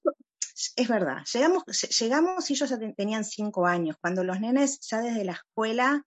es 0.76 0.88
verdad, 0.88 1.25
llegamos, 1.32 1.64
llegamos 2.00 2.50
y 2.50 2.54
ellos 2.54 2.70
ya 2.70 2.78
tenían 2.94 3.25
cinco 3.25 3.66
años. 3.66 3.96
Cuando 4.00 4.25
los 4.25 4.40
nenes 4.40 4.80
ya 4.80 5.00
desde 5.00 5.25
la 5.25 5.32
escuela, 5.32 6.02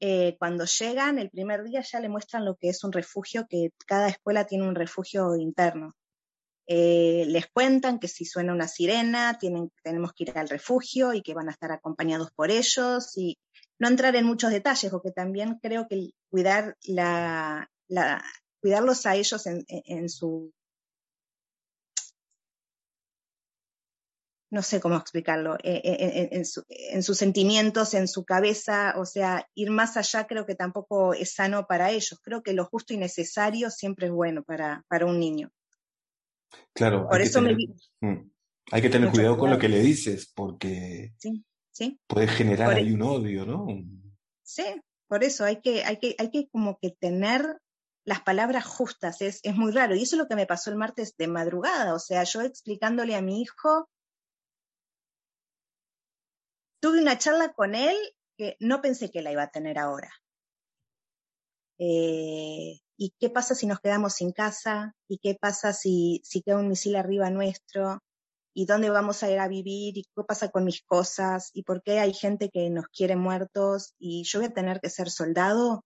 eh, 0.00 0.36
cuando 0.38 0.66
llegan, 0.66 1.18
el 1.18 1.30
primer 1.30 1.62
día 1.64 1.80
ya 1.80 2.00
le 2.00 2.08
muestran 2.08 2.44
lo 2.44 2.56
que 2.56 2.68
es 2.68 2.84
un 2.84 2.92
refugio, 2.92 3.46
que 3.48 3.70
cada 3.86 4.08
escuela 4.08 4.46
tiene 4.46 4.68
un 4.68 4.74
refugio 4.74 5.36
interno. 5.36 5.94
Eh, 6.66 7.24
les 7.28 7.46
cuentan 7.48 7.98
que 7.98 8.08
si 8.08 8.24
suena 8.24 8.52
una 8.52 8.68
sirena, 8.68 9.38
tienen, 9.38 9.70
tenemos 9.82 10.12
que 10.14 10.24
ir 10.24 10.38
al 10.38 10.48
refugio 10.48 11.12
y 11.12 11.22
que 11.22 11.34
van 11.34 11.48
a 11.48 11.52
estar 11.52 11.70
acompañados 11.72 12.30
por 12.32 12.50
ellos 12.50 13.16
y 13.18 13.38
no 13.78 13.88
entrar 13.88 14.16
en 14.16 14.24
muchos 14.24 14.50
detalles, 14.50 14.90
porque 14.90 15.10
también 15.10 15.58
creo 15.60 15.86
que 15.88 16.10
cuidar 16.30 16.76
la, 16.84 17.70
la 17.88 18.24
cuidarlos 18.60 19.04
a 19.04 19.14
ellos 19.14 19.46
en, 19.46 19.64
en, 19.68 20.08
su 20.08 20.52
no 24.50 24.62
sé 24.62 24.80
cómo 24.80 24.96
explicarlo, 24.96 25.56
en, 25.62 25.80
en, 25.84 26.28
en, 26.32 26.44
su, 26.46 26.62
en, 26.68 27.02
sus 27.02 27.18
sentimientos, 27.18 27.92
en 27.92 28.08
su 28.08 28.24
cabeza, 28.24 28.94
o 28.96 29.04
sea, 29.04 29.46
ir 29.54 29.70
más 29.70 29.96
allá 29.96 30.26
creo 30.26 30.46
que 30.46 30.54
tampoco 30.54 31.12
es 31.12 31.34
sano 31.34 31.66
para 31.66 31.90
ellos. 31.90 32.20
Creo 32.22 32.42
que 32.42 32.52
lo 32.52 32.64
justo 32.64 32.94
y 32.94 32.96
necesario 32.96 33.70
siempre 33.70 34.06
es 34.06 34.12
bueno 34.12 34.44
para, 34.44 34.84
para 34.88 35.06
un 35.06 35.18
niño. 35.18 35.50
Claro. 36.72 37.08
Por 37.08 37.20
eso 37.20 37.40
tener... 37.40 37.56
me 37.56 37.56
vi. 37.56 37.74
Mm. 38.00 38.30
Hay 38.72 38.82
que 38.82 38.90
tener 38.90 39.10
cuidado, 39.10 39.36
con 39.36 39.50
lo 39.50 39.58
que 39.58 39.68
le 39.68 39.80
dices, 39.80 40.30
porque 40.34 41.12
sí, 41.18 41.44
sí. 41.70 42.00
puede 42.06 42.26
generar 42.28 42.72
ahí 42.72 42.88
e 42.88 42.94
un 42.94 43.02
odio, 43.02 43.44
¿no? 43.44 43.66
Sí, 44.42 44.64
por 45.06 45.22
eso 45.22 45.44
hay 45.44 45.60
que, 45.60 45.84
hay 45.84 45.98
que, 45.98 46.16
hay 46.18 46.30
que 46.30 46.48
como 46.48 46.78
que 46.78 46.90
tener 46.90 47.60
las 48.06 48.22
palabras 48.22 48.64
justas, 48.64 49.20
es, 49.20 49.40
es 49.42 49.54
muy 49.54 49.72
raro. 49.72 49.94
Y 49.94 50.02
eso 50.02 50.16
es 50.16 50.22
lo 50.22 50.28
que 50.28 50.36
me 50.36 50.46
pasó 50.46 50.70
el 50.70 50.76
martes 50.76 51.14
de 51.16 51.28
madrugada, 51.28 51.94
o 51.94 51.98
sea, 51.98 52.24
yo 52.24 52.40
explicándole 52.40 53.14
a 53.14 53.22
mi 53.22 53.42
hijo, 53.42 53.88
tuve 56.80 57.00
una 57.00 57.18
charla 57.18 57.52
con 57.52 57.74
él 57.74 57.96
que 58.36 58.56
no 58.60 58.82
pensé 58.82 59.10
que 59.10 59.22
la 59.22 59.32
iba 59.32 59.42
a 59.42 59.50
tener 59.50 59.78
ahora. 59.78 60.10
Eh, 61.78 62.80
¿Y 62.96 63.12
qué 63.18 63.30
pasa 63.30 63.54
si 63.54 63.66
nos 63.66 63.80
quedamos 63.80 64.14
sin 64.14 64.32
casa? 64.32 64.94
¿Y 65.08 65.18
qué 65.18 65.36
pasa 65.40 65.72
si, 65.72 66.20
si 66.24 66.42
queda 66.42 66.58
un 66.58 66.68
misil 66.68 66.96
arriba 66.96 67.30
nuestro? 67.30 68.00
¿Y 68.54 68.66
dónde 68.66 68.90
vamos 68.90 69.22
a 69.22 69.30
ir 69.30 69.40
a 69.40 69.48
vivir? 69.48 69.98
¿Y 69.98 70.04
qué 70.04 70.22
pasa 70.26 70.50
con 70.50 70.64
mis 70.64 70.82
cosas? 70.82 71.50
¿Y 71.54 71.64
por 71.64 71.82
qué 71.82 71.98
hay 71.98 72.14
gente 72.14 72.50
que 72.50 72.70
nos 72.70 72.86
quiere 72.88 73.16
muertos? 73.16 73.94
¿Y 73.98 74.22
yo 74.24 74.38
voy 74.38 74.48
a 74.48 74.54
tener 74.54 74.80
que 74.80 74.90
ser 74.90 75.10
soldado? 75.10 75.84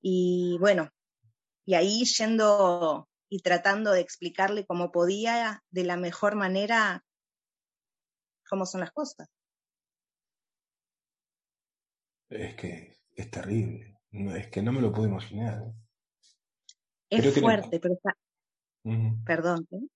Y 0.00 0.56
bueno, 0.60 0.88
y 1.66 1.74
ahí 1.74 2.04
yendo 2.04 3.06
y 3.28 3.40
tratando 3.40 3.92
de 3.92 4.00
explicarle 4.00 4.64
como 4.66 4.90
podía 4.90 5.62
de 5.70 5.84
la 5.84 5.96
mejor 5.96 6.36
manera 6.36 7.04
cómo 8.48 8.66
son 8.66 8.80
las 8.80 8.90
cosas. 8.92 9.28
Es 12.30 12.54
que 12.54 12.96
es 13.14 13.30
terrible. 13.30 13.98
es 14.10 14.48
que 14.48 14.62
no 14.62 14.72
me 14.72 14.80
lo 14.80 14.92
puedo 14.92 15.08
imaginar. 15.08 15.72
¿Eh? 17.10 17.18
Es 17.18 17.40
fuerte, 17.40 17.80
pero 17.80 17.94
está... 17.94 18.16
Perdón. 19.24 19.66
¿eh? 19.72 19.86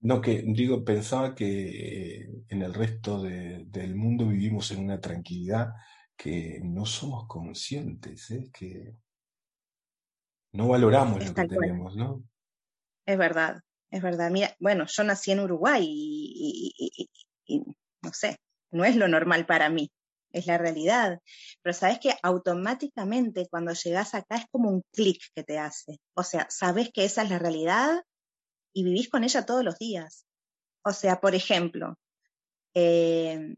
No, 0.00 0.20
que 0.20 0.42
digo, 0.46 0.84
pensaba 0.84 1.34
que 1.34 2.28
en 2.48 2.62
el 2.62 2.72
resto 2.72 3.22
del 3.22 3.94
mundo 3.94 4.26
vivimos 4.26 4.70
en 4.70 4.84
una 4.84 5.00
tranquilidad 5.00 5.72
que 6.16 6.60
no 6.62 6.86
somos 6.86 7.26
conscientes, 7.26 8.30
¿eh? 8.30 8.50
que 8.52 8.96
no 10.52 10.68
valoramos 10.68 11.26
lo 11.26 11.34
que 11.34 11.48
tenemos, 11.48 11.96
¿no? 11.96 12.22
Es 13.06 13.18
verdad, 13.18 13.60
es 13.90 14.02
verdad. 14.02 14.30
Mira, 14.30 14.54
bueno, 14.58 14.86
yo 14.86 15.04
nací 15.04 15.32
en 15.32 15.40
Uruguay 15.40 15.84
y, 15.86 16.72
y, 17.46 17.64
no 18.02 18.12
sé, 18.12 18.36
no 18.70 18.84
es 18.84 18.96
lo 18.96 19.08
normal 19.08 19.46
para 19.46 19.68
mí 19.68 19.90
es 20.32 20.46
la 20.46 20.58
realidad. 20.58 21.20
Pero 21.62 21.74
sabes 21.74 21.98
que 21.98 22.14
automáticamente 22.22 23.48
cuando 23.48 23.72
llegas 23.72 24.14
acá 24.14 24.36
es 24.36 24.46
como 24.50 24.70
un 24.70 24.82
clic 24.92 25.20
que 25.34 25.44
te 25.44 25.58
hace. 25.58 25.98
O 26.14 26.22
sea, 26.22 26.46
sabes 26.50 26.90
que 26.92 27.04
esa 27.04 27.22
es 27.22 27.30
la 27.30 27.38
realidad 27.38 28.02
y 28.72 28.84
vivís 28.84 29.08
con 29.08 29.24
ella 29.24 29.46
todos 29.46 29.64
los 29.64 29.78
días. 29.78 30.26
O 30.84 30.92
sea, 30.92 31.20
por 31.20 31.34
ejemplo, 31.34 31.96
eh, 32.74 33.54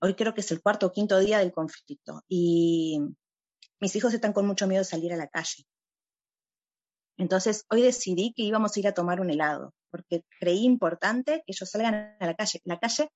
hoy 0.00 0.14
creo 0.14 0.34
que 0.34 0.40
es 0.40 0.50
el 0.50 0.62
cuarto 0.62 0.86
o 0.86 0.92
quinto 0.92 1.18
día 1.18 1.38
del 1.38 1.52
conflicto 1.52 2.22
y 2.28 3.00
mis 3.80 3.94
hijos 3.96 4.14
están 4.14 4.32
con 4.32 4.46
mucho 4.46 4.66
miedo 4.66 4.80
de 4.80 4.88
salir 4.88 5.12
a 5.12 5.16
la 5.16 5.28
calle. 5.28 5.64
Entonces, 7.18 7.64
hoy 7.70 7.82
decidí 7.82 8.32
que 8.34 8.42
íbamos 8.42 8.76
a 8.76 8.80
ir 8.80 8.88
a 8.88 8.94
tomar 8.94 9.20
un 9.20 9.30
helado, 9.30 9.72
porque 9.90 10.22
creí 10.38 10.64
importante 10.64 11.42
que 11.46 11.52
ellos 11.52 11.70
salgan 11.70 12.16
a 12.20 12.26
la 12.26 12.34
calle. 12.34 12.60
La 12.64 12.78
calle 12.78 13.08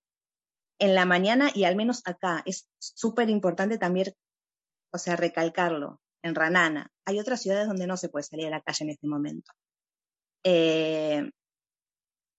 en 0.80 0.94
la 0.94 1.04
mañana 1.04 1.50
y 1.54 1.64
al 1.64 1.76
menos 1.76 2.02
acá 2.04 2.42
es 2.46 2.68
súper 2.78 3.30
importante 3.30 3.78
también, 3.78 4.12
o 4.92 4.98
sea, 4.98 5.14
recalcarlo, 5.14 6.00
en 6.22 6.34
Ranana. 6.34 6.90
Hay 7.04 7.20
otras 7.20 7.42
ciudades 7.42 7.68
donde 7.68 7.86
no 7.86 7.96
se 7.96 8.08
puede 8.08 8.24
salir 8.24 8.46
a 8.48 8.50
la 8.50 8.62
calle 8.62 8.84
en 8.84 8.90
este 8.90 9.06
momento. 9.06 9.52
Eh, 10.42 11.30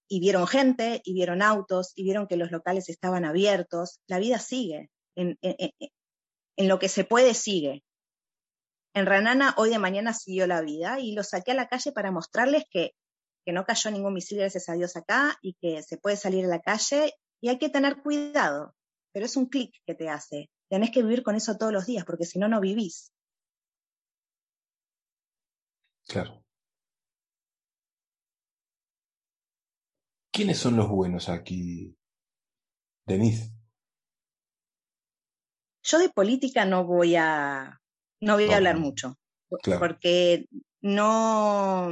y 0.09 0.19
vieron 0.19 0.47
gente, 0.47 1.01
y 1.05 1.13
vieron 1.13 1.41
autos, 1.41 1.93
y 1.95 2.03
vieron 2.03 2.27
que 2.27 2.35
los 2.35 2.51
locales 2.51 2.89
estaban 2.89 3.23
abiertos. 3.23 4.01
La 4.07 4.19
vida 4.19 4.39
sigue. 4.39 4.89
En, 5.15 5.37
en 5.41 6.67
lo 6.67 6.79
que 6.79 6.89
se 6.89 7.05
puede, 7.05 7.33
sigue. 7.33 7.83
En 8.93 9.05
Ranana 9.05 9.53
hoy 9.57 9.69
de 9.69 9.79
mañana 9.79 10.13
siguió 10.13 10.47
la 10.47 10.61
vida 10.61 10.99
y 10.99 11.13
lo 11.13 11.23
saqué 11.23 11.51
a 11.51 11.55
la 11.55 11.67
calle 11.67 11.93
para 11.93 12.11
mostrarles 12.11 12.65
que, 12.69 12.91
que 13.45 13.53
no 13.53 13.65
cayó 13.65 13.89
ningún 13.89 14.13
misil, 14.13 14.39
gracias 14.39 14.67
a 14.67 14.73
Dios, 14.73 14.97
acá 14.97 15.37
y 15.41 15.53
que 15.61 15.81
se 15.81 15.97
puede 15.97 16.17
salir 16.17 16.43
a 16.45 16.49
la 16.49 16.59
calle 16.59 17.13
y 17.41 17.49
hay 17.49 17.57
que 17.57 17.69
tener 17.69 18.01
cuidado, 18.01 18.75
pero 19.11 19.25
es 19.25 19.35
un 19.35 19.47
clic 19.47 19.73
que 19.85 19.95
te 19.95 20.09
hace. 20.09 20.49
Tenés 20.69 20.91
que 20.91 21.01
vivir 21.01 21.23
con 21.23 21.35
eso 21.35 21.57
todos 21.57 21.73
los 21.73 21.85
días, 21.85 22.05
porque 22.05 22.25
si 22.25 22.39
no, 22.39 22.47
no 22.47 22.61
vivís. 22.61 23.11
Claro. 26.07 26.45
¿Quiénes 30.31 30.59
son 30.59 30.77
los 30.77 30.87
buenos 30.87 31.27
aquí, 31.27 31.97
Denise? 33.05 33.51
Yo 35.83 35.99
de 35.99 36.09
política 36.09 36.63
no 36.63 36.85
voy 36.85 37.15
a, 37.15 37.81
no 38.21 38.35
voy 38.35 38.49
a 38.51 38.57
hablar 38.57 38.77
mucho, 38.77 39.17
porque 39.49 40.47
no... 40.79 41.89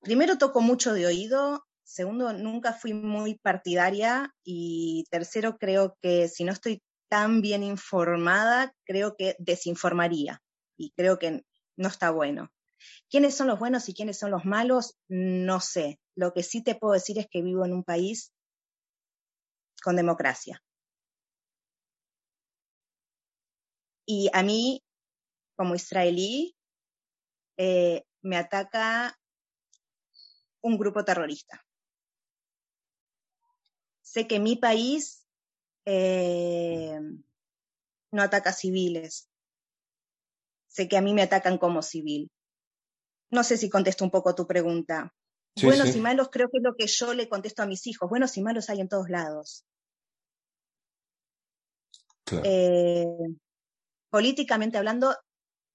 Primero 0.00 0.36
toco 0.36 0.60
mucho 0.60 0.92
de 0.92 1.06
oído 1.06 1.64
Segundo, 1.84 2.32
nunca 2.32 2.72
fui 2.72 2.94
muy 2.94 3.38
partidaria. 3.38 4.34
Y 4.42 5.04
tercero, 5.10 5.58
creo 5.58 5.96
que 6.00 6.28
si 6.28 6.44
no 6.44 6.52
estoy 6.52 6.82
tan 7.08 7.42
bien 7.42 7.62
informada, 7.62 8.74
creo 8.84 9.16
que 9.16 9.36
desinformaría. 9.38 10.42
Y 10.76 10.92
creo 10.92 11.18
que 11.18 11.44
no 11.76 11.88
está 11.88 12.10
bueno. 12.10 12.50
¿Quiénes 13.10 13.36
son 13.36 13.46
los 13.46 13.58
buenos 13.58 13.88
y 13.88 13.94
quiénes 13.94 14.18
son 14.18 14.30
los 14.30 14.44
malos? 14.44 14.96
No 15.08 15.60
sé. 15.60 16.00
Lo 16.16 16.32
que 16.32 16.42
sí 16.42 16.62
te 16.62 16.74
puedo 16.74 16.94
decir 16.94 17.18
es 17.18 17.26
que 17.30 17.42
vivo 17.42 17.64
en 17.64 17.72
un 17.72 17.84
país 17.84 18.32
con 19.82 19.96
democracia. 19.96 20.60
Y 24.06 24.30
a 24.32 24.42
mí, 24.42 24.82
como 25.56 25.74
israelí, 25.74 26.54
eh, 27.56 28.04
me 28.22 28.36
ataca 28.36 29.18
un 30.62 30.78
grupo 30.78 31.04
terrorista 31.04 31.64
sé 34.14 34.28
que 34.28 34.38
mi 34.38 34.54
país 34.54 35.26
eh, 35.84 37.00
no 38.12 38.22
ataca 38.22 38.52
civiles. 38.52 39.28
Sé 40.68 40.88
que 40.88 40.96
a 40.96 41.00
mí 41.00 41.12
me 41.14 41.22
atacan 41.22 41.58
como 41.58 41.82
civil. 41.82 42.30
No 43.32 43.42
sé 43.42 43.56
si 43.56 43.68
contesto 43.68 44.04
un 44.04 44.12
poco 44.12 44.36
tu 44.36 44.46
pregunta. 44.46 45.12
Buenos 45.60 45.96
y 45.96 46.00
malos 46.00 46.28
creo 46.30 46.48
que 46.48 46.58
es 46.58 46.62
lo 46.62 46.76
que 46.76 46.86
yo 46.86 47.12
le 47.12 47.28
contesto 47.28 47.62
a 47.62 47.66
mis 47.66 47.88
hijos. 47.88 48.08
Buenos 48.08 48.36
y 48.36 48.42
malos 48.42 48.70
hay 48.70 48.80
en 48.80 48.88
todos 48.88 49.10
lados. 49.10 49.64
Eh, 52.44 53.04
políticamente 54.10 54.78
hablando, 54.78 55.12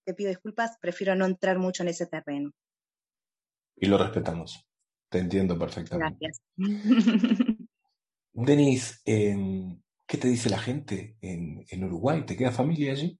te 0.05 0.13
pido 0.13 0.29
disculpas, 0.29 0.77
prefiero 0.79 1.13
no 1.15 1.25
entrar 1.25 1.59
mucho 1.59 1.83
en 1.83 1.89
ese 1.89 2.07
terreno. 2.07 2.51
Y 3.75 3.87
lo 3.87 3.97
respetamos. 3.97 4.65
Te 5.09 5.19
entiendo 5.19 5.59
perfectamente. 5.59 6.17
Gracias. 6.21 6.41
Denis, 8.45 9.01
¿qué 9.03 10.17
te 10.17 10.27
dice 10.27 10.49
la 10.49 10.59
gente 10.59 11.17
en, 11.21 11.83
Uruguay? 11.83 12.25
¿Te 12.25 12.37
queda 12.37 12.51
familia 12.51 12.93
allí? 12.93 13.19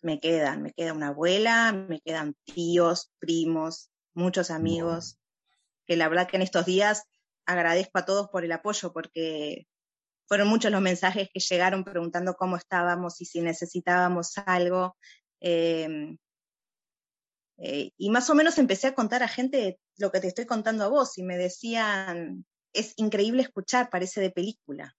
Me 0.00 0.18
quedan, 0.18 0.62
me 0.62 0.72
queda 0.72 0.92
una 0.92 1.08
abuela, 1.08 1.72
me 1.72 2.00
quedan 2.00 2.34
tíos, 2.44 3.12
primos, 3.18 3.90
muchos 4.14 4.50
amigos, 4.50 5.18
que 5.86 5.96
la 5.96 6.08
verdad 6.08 6.28
que 6.28 6.36
en 6.36 6.42
estos 6.42 6.66
días 6.66 7.04
agradezco 7.46 7.98
a 7.98 8.04
todos 8.04 8.28
por 8.28 8.44
el 8.44 8.52
apoyo 8.52 8.92
porque 8.92 9.66
fueron 10.26 10.48
muchos 10.48 10.72
los 10.72 10.80
mensajes 10.80 11.28
que 11.32 11.40
llegaron 11.40 11.84
preguntando 11.84 12.34
cómo 12.34 12.56
estábamos 12.56 13.20
y 13.20 13.26
si 13.26 13.40
necesitábamos 13.40 14.38
algo. 14.46 14.96
Em, 15.40 16.16
eh, 17.58 17.90
y 17.96 18.10
más 18.10 18.30
o 18.30 18.34
menos 18.34 18.58
empecé 18.58 18.88
a 18.88 18.94
contar 18.94 19.22
a 19.22 19.28
gente 19.28 19.78
lo 19.98 20.10
que 20.10 20.20
te 20.20 20.28
estoy 20.28 20.46
contando 20.46 20.84
a 20.84 20.88
vos 20.88 21.18
y 21.18 21.22
me 21.22 21.36
decían, 21.36 22.46
es 22.74 22.94
increíble 22.96 23.42
escuchar, 23.42 23.88
parece 23.90 24.20
de 24.20 24.30
película. 24.30 24.96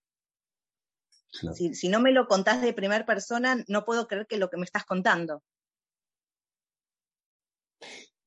Si, 1.53 1.89
no 1.89 1.99
me 1.99 2.11
lo 2.11 2.27
contás 2.27 2.61
de 2.61 2.73
primera 2.73 3.05
persona, 3.05 3.63
no 3.67 3.83
puedo 3.83 4.07
creer 4.07 4.25
que 4.25 4.37
lo 4.37 4.49
que 4.49 4.57
me 4.57 4.63
estás 4.63 4.85
contando. 4.85 5.43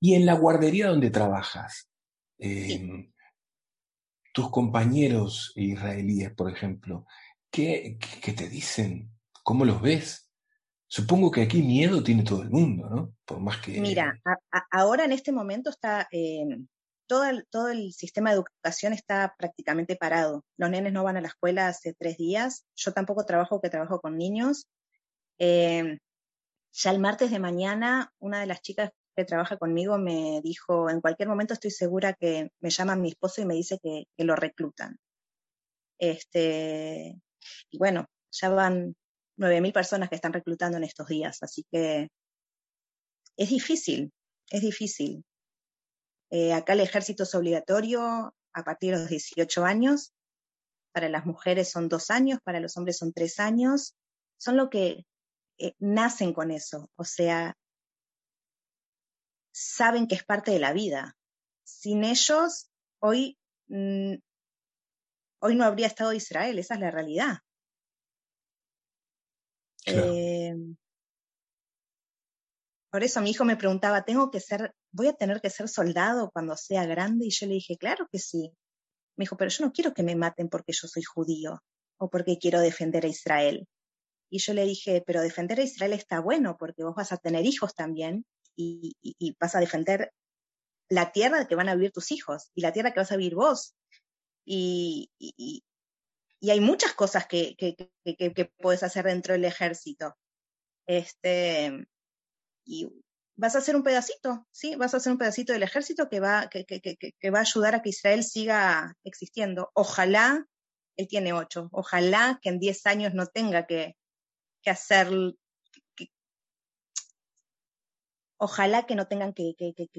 Y 0.01 0.15
en 0.15 0.27
la 0.27 0.35
guardería 0.35 0.89
donde 0.89 1.11
trabajas, 1.11 1.89
em, 2.39 3.13
tus 4.33 4.51
compañeros 4.51 5.53
israelíes, 5.57 6.33
por 6.33 6.51
ejemplo, 6.51 7.07
¿qué, 7.51 7.99
te 8.23 8.49
dicen? 8.49 9.11
¿Cómo 9.43 9.65
los 9.65 9.81
ves? 9.81 10.31
Supongo 10.87 11.31
que 11.31 11.43
aquí 11.43 11.63
miedo 11.63 12.03
tiene 12.03 12.23
todo 12.23 12.43
el 12.43 12.51
mundo, 12.51 12.89
¿no? 12.89 13.15
Por 13.25 13.41
más 13.41 13.59
que... 13.59 13.81
Mira, 13.81 14.21
ahora 14.71 15.05
en 15.05 15.13
este 15.13 15.33
momento 15.33 15.71
está, 15.71 16.07
em, 16.11 16.67
todo 17.09 17.69
el, 17.69 17.93
sistema 17.93 18.31
de 18.31 18.37
educación 18.37 18.93
está 18.93 19.35
prácticamente 19.39 19.97
parado. 19.97 20.45
Los 20.57 20.71
nenes 20.71 20.93
no 20.93 21.05
van 21.05 21.17
a 21.17 21.21
la 21.21 21.29
escuela 21.29 21.69
hace 21.69 21.95
tres 21.95 22.17
días. 22.19 22.65
Yo 22.77 22.93
tampoco 22.93 23.25
trabajo, 23.25 23.61
que 23.61 23.71
trabajo 23.71 24.01
con 24.01 24.17
niños. 24.17 24.69
Eh, 25.39 25.99
ya 26.73 26.91
el 26.91 27.01
martes 27.01 27.31
de 27.31 27.39
mañana, 27.39 28.13
una 28.21 28.41
de 28.41 28.47
las 28.47 28.61
chicas 28.61 28.91
que 29.17 29.25
trabaja 29.25 29.57
conmigo 29.57 29.99
me 29.99 30.41
dijo, 30.43 30.91
en 30.91 31.01
cualquier 31.01 31.29
momento 31.29 31.55
estoy 31.55 31.73
segura 31.73 32.13
que 32.13 32.51
me 32.61 32.71
llama 32.71 32.95
mi 32.95 33.09
esposo 33.09 33.41
y 33.41 33.47
me 33.47 33.55
dice 33.55 33.79
que, 33.83 34.07
lo 34.19 34.37
reclutan. 34.37 34.97
Este, 35.99 37.21
y 37.71 37.79
bueno, 37.79 38.07
ya 38.31 38.51
van 38.51 38.95
9.000 39.37 39.73
personas 39.73 40.09
que 40.09 40.15
están 40.15 40.33
reclutando 40.33 40.77
en 40.77 40.85
estos 40.85 41.09
días, 41.09 41.43
así 41.43 41.65
que 41.73 42.09
es 43.37 43.49
difícil, 43.49 44.13
es 44.51 44.61
difícil. 44.61 45.25
Eh, 46.31 46.53
acá 46.53 46.75
el 46.75 46.81
ejército 46.81 47.23
es 47.23 47.35
obligatorio 47.35 48.35
a 48.53 48.65
partir 48.65 48.95
de 48.95 49.01
los 49.01 49.09
18 49.09 49.65
años, 49.65 50.13
para 50.93 51.09
las 51.09 51.27
mujeres 51.27 51.71
son 51.71 51.89
dos 51.89 52.11
años, 52.11 52.41
para 52.43 52.61
los 52.61 52.77
hombres 52.77 52.99
son 52.99 53.13
tres 53.13 53.39
años, 53.39 53.97
son 54.37 54.57
lo 54.57 54.69
que 54.69 55.07
eh, 55.59 55.75
nacen 55.79 56.33
con 56.33 56.51
eso, 56.51 56.91
o 56.97 57.05
sea, 57.05 57.57
saben 59.53 60.07
que 60.07 60.15
es 60.15 60.25
parte 60.25 60.51
de 60.51 60.59
la 60.59 60.73
vida. 60.73 61.17
Sin 61.65 62.05
ellos, 62.05 62.71
hoy, 63.01 63.39
mm, 63.69 64.15
hoy 65.41 65.55
no 65.55 65.65
habría 65.65 65.87
Estado 65.87 66.13
Israel, 66.13 66.59
esa 66.59 66.75
es 66.75 66.81
la 66.81 66.91
realidad. 66.91 67.39
Eh, 69.87 70.55
por 72.91 73.05
eso 73.05 73.21
mi 73.21 73.31
hijo 73.31 73.45
me 73.45 73.57
preguntaba, 73.57 74.05
¿tengo 74.05 74.31
que 74.31 74.41
ser, 74.41 74.75
voy 74.93 75.09
a 75.09 75.13
tener 75.13 75.41
que 75.41 75.51
ser 75.51 75.69
soldado 75.69 76.31
cuando 76.31 76.57
sea 76.57 76.87
grande? 76.87 77.27
Y 77.27 77.31
yo 77.31 77.47
le 77.47 77.55
dije, 77.55 77.77
claro 77.77 78.09
que 78.11 78.19
sí. 78.19 78.53
Me 79.17 79.25
dijo, 79.25 79.37
pero 79.37 79.51
yo 79.51 79.65
no 79.65 79.73
quiero 79.73 79.93
que 79.93 80.03
me 80.03 80.17
maten 80.17 80.49
porque 80.49 80.73
yo 80.73 80.89
soy 80.89 81.03
judío 81.03 81.63
o 81.99 82.09
porque 82.09 82.39
quiero 82.39 82.61
defender 82.61 83.05
a 83.05 83.09
Israel. 83.09 83.69
Y 84.31 84.39
yo 84.39 84.55
le 84.55 84.65
dije, 84.65 85.03
pero 85.07 85.21
defender 85.21 85.59
a 85.59 85.65
Israel 85.65 85.93
está 85.93 86.21
bueno 86.21 86.57
porque 86.59 86.85
vos 86.85 86.95
vas 86.95 87.13
a 87.13 87.17
tener 87.17 87.45
hijos 87.45 87.75
también 87.75 88.25
y, 88.57 88.97
vas 89.39 89.55
a 89.55 89.61
defender 89.61 90.13
la 90.89 91.13
tierra 91.13 91.47
que 91.47 91.55
van 91.55 91.69
a 91.69 91.75
vivir 91.75 91.93
tus 91.93 92.11
hijos 92.11 92.51
y 92.55 92.63
la 92.63 92.73
tierra 92.73 92.93
que 92.93 93.01
vas 93.01 93.13
a 93.13 93.17
vivir 93.17 93.35
vos. 93.35 93.75
Y, 94.45 95.11
hay 96.43 96.61
muchas 96.61 96.95
cosas 96.95 97.27
que, 97.27 97.57
que, 97.57 98.53
puedes 98.59 98.83
hacer 98.83 99.07
dentro 99.07 99.35
del 99.35 99.45
ejército. 99.45 100.17
Este, 100.87 101.87
y 102.69 102.87
vas 103.37 103.57
a 103.57 103.59
hacer 103.59 103.75
un 103.75 103.83
pedacito, 103.83 104.47
¿sí? 104.53 104.77
Vas 104.77 104.93
a 104.93 104.99
hacer 104.99 105.13
un 105.13 105.19
pedacito 105.19 105.53
del 105.53 105.63
ejército 105.63 106.09
que 106.09 106.21
va, 106.21 106.51
que, 106.51 107.31
va 107.31 107.39
a 107.39 107.43
ayudar 107.43 107.75
a 107.75 107.83
que 107.83 107.89
Israel 107.91 108.23
siga 108.23 108.95
existiendo. 109.05 109.71
Ojalá, 109.75 110.45
él 110.97 111.09
tiene 111.09 111.33
ocho, 111.33 111.69
ojalá 111.73 112.39
que 112.43 112.51
en 112.51 112.59
diez 112.59 112.85
años 112.87 113.15
no 113.15 113.27
tenga 113.27 113.67
que, 113.67 113.97
hacer, 114.67 115.09
ojalá 118.37 118.85
que 118.85 118.95
no 118.97 119.09
tengan 119.09 119.33
que, 119.33 119.55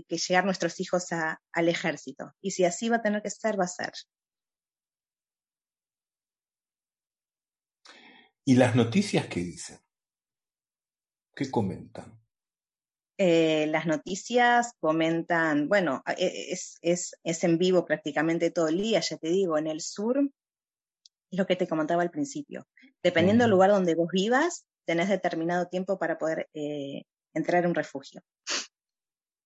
llegar 0.09 0.45
nuestros 0.45 0.79
hijos 0.79 1.07
al 1.11 1.69
ejército. 1.69 2.35
Y 2.41 2.51
si 2.51 2.65
así 2.65 2.87
va 2.87 2.97
a 2.97 3.01
tener 3.01 3.23
que 3.23 3.31
ser, 3.31 3.59
va 3.59 3.63
a 3.63 3.67
ser. 3.67 3.93
¿Y 8.45 8.55
las 8.55 8.75
noticias 8.75 9.27
qué 9.27 9.39
dicen? 9.39 9.79
¿Qué 11.35 11.49
comentan? 11.49 12.18
Eh, 13.21 13.67
las 13.67 13.85
noticias 13.85 14.71
comentan, 14.79 15.67
bueno, 15.67 16.01
e, 16.17 16.53
es, 16.53 16.79
es, 16.81 17.43
en 17.43 17.57
vivo 17.57 17.85
prácticamente 17.85 18.49
todo 18.49 18.69
el 18.69 18.77
día, 18.81 19.01
ya 19.01 19.17
te 19.17 19.27
digo, 19.27 19.57
en 19.57 19.67
el 19.67 19.81
sur, 19.81 20.21
lo 21.31 21.45
que 21.45 21.57
te 21.57 21.67
comentaba 21.67 22.01
al 22.01 22.11
principio. 22.11 22.65
Dependiendo 23.03 23.43
del 23.43 23.51
lugar 23.51 23.71
donde 23.71 23.95
vos 23.95 24.07
vivas, 24.09 24.65
tenés 24.85 25.09
determinado 25.09 25.67
tiempo 25.67 25.99
para 25.99 26.17
poder 26.17 26.47
eh, 26.53 27.03
entrar 27.33 27.65
en 27.65 27.71
un 27.71 27.75
refugio. 27.75 28.21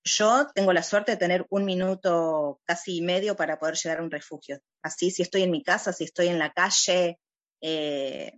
Yo 0.04 0.48
tengo 0.54 0.72
la 0.72 0.84
suerte 0.84 1.14
de 1.14 1.18
tener 1.18 1.48
un 1.50 1.66
minuto 1.66 2.62
casi 2.66 2.98
y 2.98 3.02
medio 3.02 3.36
para 3.36 3.58
poder 3.58 3.74
llegar 3.74 4.02
a 4.02 4.04
un 4.04 4.12
refugio. 4.12 4.60
Así, 4.84 5.10
si 5.10 5.24
estoy 5.24 5.42
en 5.42 5.52
mi 5.52 5.64
casa, 5.64 5.94
si 5.94 6.04
estoy 6.04 6.28
en 6.28 6.38
la 6.38 6.54
calle, 6.54 7.18
eh, 7.60 8.34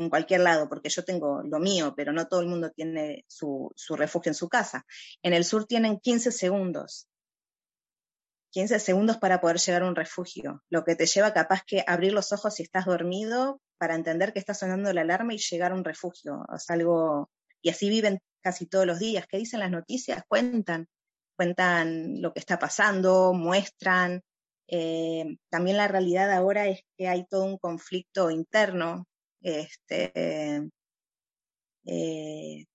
en 0.00 0.08
cualquier 0.10 0.40
lado, 0.40 0.68
porque 0.68 0.88
yo 0.88 1.04
tengo 1.04 1.42
lo 1.42 1.58
mío, 1.58 1.94
pero 1.96 2.12
no 2.12 2.26
todo 2.26 2.40
el 2.40 2.48
mundo 2.48 2.70
tiene 2.70 3.24
su, 3.28 3.72
refugio 3.90 4.30
en 4.30 4.34
su 4.34 4.48
casa. 4.48 4.86
En 5.22 5.34
el 5.34 5.44
sur 5.44 5.66
tienen 5.66 6.00
15 6.00 6.32
segundos. 6.32 7.06
15 8.52 8.80
segundos 8.80 9.18
para 9.18 9.40
poder 9.40 9.58
llegar 9.58 9.82
a 9.82 9.88
un 9.88 9.94
refugio, 9.94 10.64
lo 10.70 10.82
que 10.84 10.96
te 10.96 11.06
lleva 11.06 11.32
capaz 11.32 11.62
que 11.64 11.84
abrir 11.86 12.12
los 12.12 12.32
ojos 12.32 12.54
si 12.54 12.64
estás 12.64 12.86
dormido 12.86 13.60
para 13.78 13.94
entender 13.94 14.32
que 14.32 14.40
está 14.40 14.54
sonando 14.54 14.92
la 14.92 15.02
alarma 15.02 15.34
y 15.34 15.38
llegar 15.38 15.70
a 15.70 15.76
un 15.76 15.84
refugio. 15.84 16.44
Es 16.56 16.68
algo, 16.70 17.30
y 17.62 17.68
así 17.68 17.88
viven 17.88 18.18
casi 18.42 18.66
todos 18.66 18.86
los 18.86 18.98
días. 18.98 19.26
¿Qué 19.28 19.36
dicen 19.36 19.60
las 19.60 19.70
noticias? 19.70 20.24
Cuentan, 20.26 20.88
cuentan 21.36 22.20
lo 22.20 22.32
que 22.32 22.40
está 22.40 22.58
pasando, 22.58 23.34
muestran. 23.34 24.22
Eh, 24.66 25.36
también 25.48 25.76
la 25.76 25.88
realidad 25.88 26.32
ahora 26.32 26.66
es 26.66 26.80
que 26.96 27.06
hay 27.06 27.26
todo 27.26 27.44
un 27.44 27.58
conflicto 27.58 28.30
interno 28.30 29.06
este, 29.42 30.70
eh, 31.86 32.66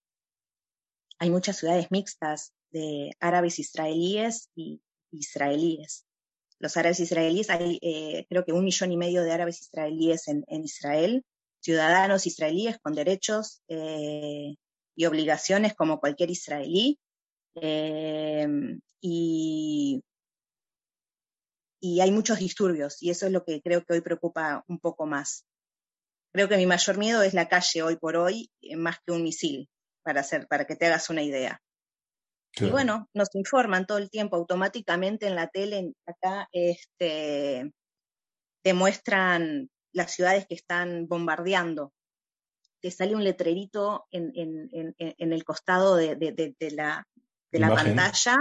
hay 1.19 1.30
muchas 1.30 1.58
ciudades 1.58 1.91
mixtas 1.91 2.54
de 2.71 3.12
árabes 3.19 3.60
israelíes 3.60 4.49
y 4.56 4.82
israelíes. 5.12 6.06
Los 6.60 6.78
árabes 6.78 6.99
israelíes, 6.99 7.49
hay 7.49 7.80
eh, 7.82 8.25
creo 8.30 8.45
que 8.45 8.54
un 8.54 8.65
millón 8.65 8.91
y 8.91 8.97
medio 8.97 9.23
de 9.23 9.32
árabes 9.32 9.62
israelíes 9.62 10.28
en, 10.28 10.43
Israel, 10.63 11.23
ciudadanos 11.62 12.28
israelíes 12.28 12.80
con 12.80 12.93
derechos 12.95 13.62
eh, 13.67 14.56
y 14.95 15.06
obligaciones 15.06 15.73
como 15.75 15.99
cualquier 15.99 16.32
israelí. 16.32 16.99
y, 19.01 20.04
y 21.80 22.01
hay 22.01 22.12
muchos 22.12 22.39
disturbios 22.39 23.01
y 23.01 23.12
eso 23.12 23.28
es 23.28 23.32
lo 23.32 23.43
que 23.45 23.62
creo 23.62 23.84
que 23.86 23.93
hoy 23.93 24.01
preocupa 24.01 24.63
un 24.67 24.80
poco 24.80 25.06
más. 25.06 25.45
Creo 26.36 26.50
que 26.50 26.58
mi 26.58 26.65
mayor 26.65 26.98
miedo 26.98 27.21
es 27.21 27.34
la 27.34 27.48
calle 27.48 27.82
hoy 27.82 27.95
por 27.95 28.17
hoy, 28.17 28.52
eh, 28.62 28.76
más 28.76 28.98
que 29.06 29.13
un 29.13 29.24
misil, 29.24 29.69
para, 30.04 30.19
hacer, 30.19 30.48
para 30.50 30.65
que 30.65 30.76
te 30.76 30.86
hagas 30.86 31.10
una 31.10 31.24
idea. 31.24 31.62
Y 32.58 32.69
bueno, 32.69 33.08
nos 33.13 33.34
informan 33.36 33.86
todo 33.86 34.00
el 34.00 34.10
tiempo 34.10 34.36
automáticamente 34.36 35.28
en 35.28 35.36
la 35.36 35.48
tele, 35.48 35.93
acá 36.06 36.50
este, 36.52 37.71
te 38.62 38.74
muestran 38.74 39.69
las 39.93 40.12
ciudades 40.12 40.45
que 40.45 40.56
están 40.56 41.08
bombardeando. 41.08 41.93
Te 42.82 42.91
sale 42.91 43.15
un 43.15 43.24
letrerito 43.24 44.06
en, 44.12 44.34
el 45.17 45.43
costado 45.45 45.95
de, 45.95 46.17
la, 46.71 47.08
de 47.50 47.60
la 47.60 47.74
pantalla, 47.74 48.36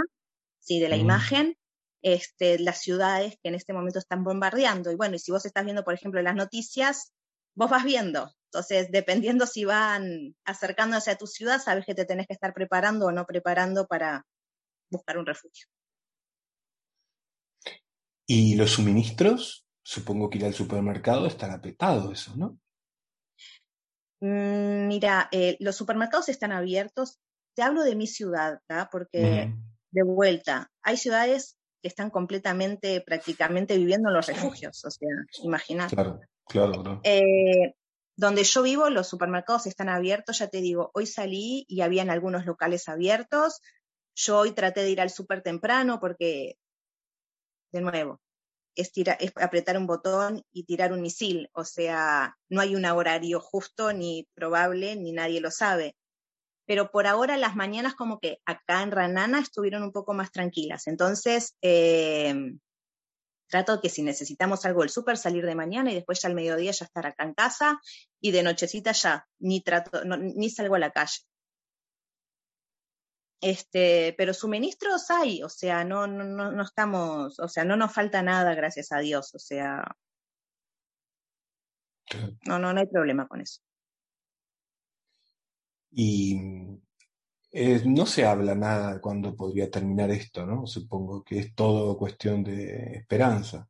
sí, 0.59 0.81
de 0.81 0.89
la 0.89 0.97
imagen, 0.97 1.57
este, 2.03 2.59
las 2.59 2.81
ciudades 2.81 3.37
que 3.41 3.51
en 3.51 3.55
este 3.55 3.73
momento 3.73 4.01
están 4.01 4.25
bombardeando. 4.25 4.91
Y 4.91 4.97
bueno, 4.97 5.15
y 5.15 5.21
si 5.21 5.31
vos 5.31 5.47
estás 5.47 5.63
viendo, 5.63 5.85
por 5.85 5.95
ejemplo, 5.95 6.21
las 6.23 6.35
noticias, 6.35 7.13
vos 7.55 7.71
vas 7.71 7.85
viendo. 7.85 8.33
Entonces, 8.47 8.91
dependiendo 8.91 9.47
si 9.47 9.65
van 9.65 10.37
acercándose 10.45 11.11
a 11.11 11.19
tu 11.19 11.27
ciudad, 11.27 11.61
sabes 11.61 11.85
que 11.85 11.95
te 11.95 12.05
tenés 12.05 12.27
que 12.27 12.35
estar 12.35 12.55
preparando 12.55 13.07
o 13.07 13.13
no 13.13 13.27
preparando 13.27 13.87
para 13.87 14.25
buscar 14.91 15.19
un 15.19 15.27
refugio. 15.27 15.67
¿Y 18.27 18.55
los 18.55 18.71
suministros? 18.71 19.67
Supongo 19.83 20.31
que 20.31 20.39
ir 20.39 20.45
al 20.45 20.55
supermercado 20.55 21.27
estará 21.27 21.61
petado 21.61 22.13
eso, 22.13 22.35
¿no? 22.37 22.59
Mm, 24.21 24.87
mira, 24.87 25.29
eh, 25.33 25.57
los 25.61 25.77
supermercados 25.77 26.29
están 26.29 26.53
abiertos. 26.53 27.19
Te 27.55 27.63
hablo 27.63 27.83
de 27.83 27.95
mi 27.95 28.07
ciudad, 28.07 28.61
¿tá? 28.67 28.89
porque 28.91 29.53
de 29.91 30.03
vuelta, 30.03 30.73
hay 30.83 30.97
ciudades 30.97 31.57
que 31.81 31.89
están 31.89 32.11
completamente, 32.11 33.01
prácticamente 33.01 33.77
viviendo 33.77 34.09
en 34.09 34.15
los 34.15 34.27
refugios, 34.27 34.85
o 34.85 34.91
sea, 34.91 35.09
imagínate. 35.43 35.95
Claro. 35.95 36.21
Claro, 36.47 37.01
eh, 37.05 37.75
donde 38.17 38.45
yo 38.45 38.63
vivo, 38.63 38.91
los 38.91 39.09
supermercados 39.09 39.67
están 39.67 39.89
abiertos, 39.89 40.39
ya 40.39 40.49
te 40.49 40.61
digo, 40.61 40.91
hoy 40.95 41.07
salí 41.07 41.65
y 41.69 41.81
habían 41.81 42.11
algunos 42.11 42.47
locales 42.47 42.89
abiertos. 42.89 43.61
Yo 44.15 44.39
hoy 44.39 44.53
traté 44.53 44.83
de 44.83 44.91
ir 44.91 45.01
al 45.01 45.11
súper 45.11 45.43
temprano 45.43 45.99
porque, 45.99 46.57
de 47.73 47.81
nuevo, 47.81 48.21
es, 48.77 48.93
es 48.95 49.33
apretar 49.37 49.77
un 49.77 49.87
botón 49.87 50.45
y 50.53 50.65
tirar 50.65 50.93
un 50.93 51.01
misil. 51.01 51.51
O 51.55 51.65
sea, 51.65 52.37
no 52.49 52.61
hay 52.61 52.77
un 52.77 52.85
horario 52.85 53.41
justo 53.41 53.93
ni 53.93 54.29
probable, 54.35 54.95
ni 54.95 55.13
nadie 55.13 55.41
lo 55.41 55.51
sabe. 55.51 55.97
Pero 56.67 56.91
por 56.91 57.07
ahora 57.07 57.37
las 57.37 57.57
mañanas 57.57 57.95
como 57.95 58.21
que 58.21 58.39
acá 58.47 58.83
en 58.83 58.93
Ranana 58.93 59.41
estuvieron 59.41 59.83
un 59.83 59.93
poco 59.93 60.15
más 60.15 60.31
tranquilas. 60.31 60.87
Entonces, 60.87 61.57
eh, 61.63 62.35
Trato 63.55 63.81
que 63.81 63.89
si 63.89 64.03
necesitamos 64.03 64.65
algo 64.65 64.81
del 64.81 64.91
súper, 64.91 65.17
salir 65.17 65.47
de 65.47 65.55
mañana 65.55 65.93
y 65.93 65.95
después 65.95 66.21
ya 66.21 66.29
al 66.29 66.35
mediodía 66.35 66.73
ya 66.73 66.87
estar 66.87 67.07
acá 67.07 67.23
en 67.23 67.35
casa 67.35 67.81
y 68.21 68.33
de 68.33 68.43
nochecita 68.43 68.91
ya, 68.91 69.29
ni 69.39 69.61
trato, 69.61 70.03
ni 70.05 70.51
salgo 70.51 70.75
a 70.75 70.81
la 70.81 70.91
calle. 70.91 71.21
Este, 73.41 74.13
pero 74.19 74.35
suministros 74.35 75.09
hay, 75.09 75.45
o 75.45 75.49
sea, 75.49 75.85
no, 75.85 76.09
no, 76.09 76.51
no 76.51 76.63
estamos, 76.65 77.39
o 77.39 77.47
sea, 77.47 77.65
no 77.65 77.77
nos 77.77 77.93
falta 77.93 78.23
nada, 78.23 78.57
gracias 78.57 78.91
a 78.91 78.99
Dios, 78.99 79.33
o 79.37 79.39
sea, 79.39 79.85
no, 82.49 82.59
no, 82.59 82.73
no 82.73 82.81
hay 82.81 82.89
problema 82.89 83.29
con 83.29 83.41
eso. 83.41 83.61
Y 85.93 86.81
Eh, 87.57 87.83
no 87.85 88.05
se 88.05 88.25
habla 88.25 88.57
nada 88.57 89.01
cuando 89.01 89.37
podría 89.37 89.71
terminar 89.71 90.11
esto, 90.11 90.45
¿no? 90.45 90.67
Supongo 90.67 91.23
que 91.23 91.39
es 91.39 91.55
todo 91.55 91.97
cuestión 91.97 92.43
de 92.43 92.97
esperanza. 92.97 93.69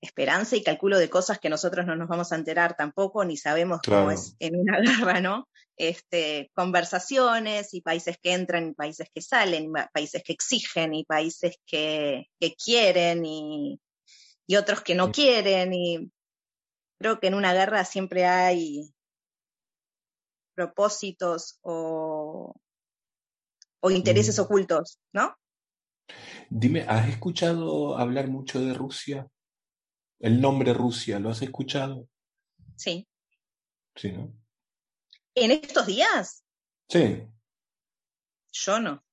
Esperanza 0.00 0.56
y 0.56 0.62
calculo 0.62 0.98
de 0.98 1.10
cosas 1.10 1.38
que 1.38 1.50
nosotros 1.50 1.84
no 1.84 1.94
nos 1.94 2.08
vamos 2.08 2.32
a 2.32 2.36
enterar 2.36 2.74
tampoco, 2.74 3.22
ni 3.22 3.36
sabemos 3.36 3.80
cómo 3.86 4.10
es 4.10 4.34
en 4.38 4.56
una 4.56 4.78
guerra, 5.12 5.20
¿no? 5.20 5.46
Este, 5.76 6.50
conversaciones 6.54 7.74
y 7.74 7.82
países 7.82 8.16
que 8.16 8.32
entran 8.32 8.70
y 8.70 8.72
países 8.72 9.10
que 9.14 9.20
salen, 9.20 9.64
y 9.64 9.72
países 9.92 10.22
que 10.24 10.32
exigen 10.32 10.94
y 10.94 11.04
países 11.04 11.58
que, 11.66 12.28
quieren 12.64 13.26
y, 13.26 13.78
y 14.46 14.56
otros 14.56 14.80
que 14.80 14.94
no 14.94 15.12
quieren. 15.12 15.74
Y 15.74 16.10
creo 16.98 17.20
que 17.20 17.26
en 17.26 17.34
una 17.34 17.52
guerra 17.52 17.84
siempre 17.84 18.24
hay 18.24 18.88
propósitos 20.54 21.58
o, 21.62 22.54
intereses 23.90 24.38
mm. 24.38 24.42
ocultos, 24.42 24.98
¿no? 25.12 25.36
Dime, 26.48 26.82
¿has 26.88 27.08
escuchado 27.08 27.98
hablar 27.98 28.28
mucho 28.28 28.60
de 28.60 28.72
Rusia? 28.72 29.28
El 30.20 30.40
nombre 30.40 30.72
Rusia, 30.72 31.18
¿lo 31.18 31.30
has 31.30 31.42
escuchado? 31.42 32.08
Sí. 32.76 33.06
Sí, 33.94 34.12
¿no? 34.12 34.32
¿En 35.34 35.50
estos 35.50 35.86
días? 35.86 36.44
Sí. 36.88 37.26
Yo 38.52 38.80
no. 38.80 39.04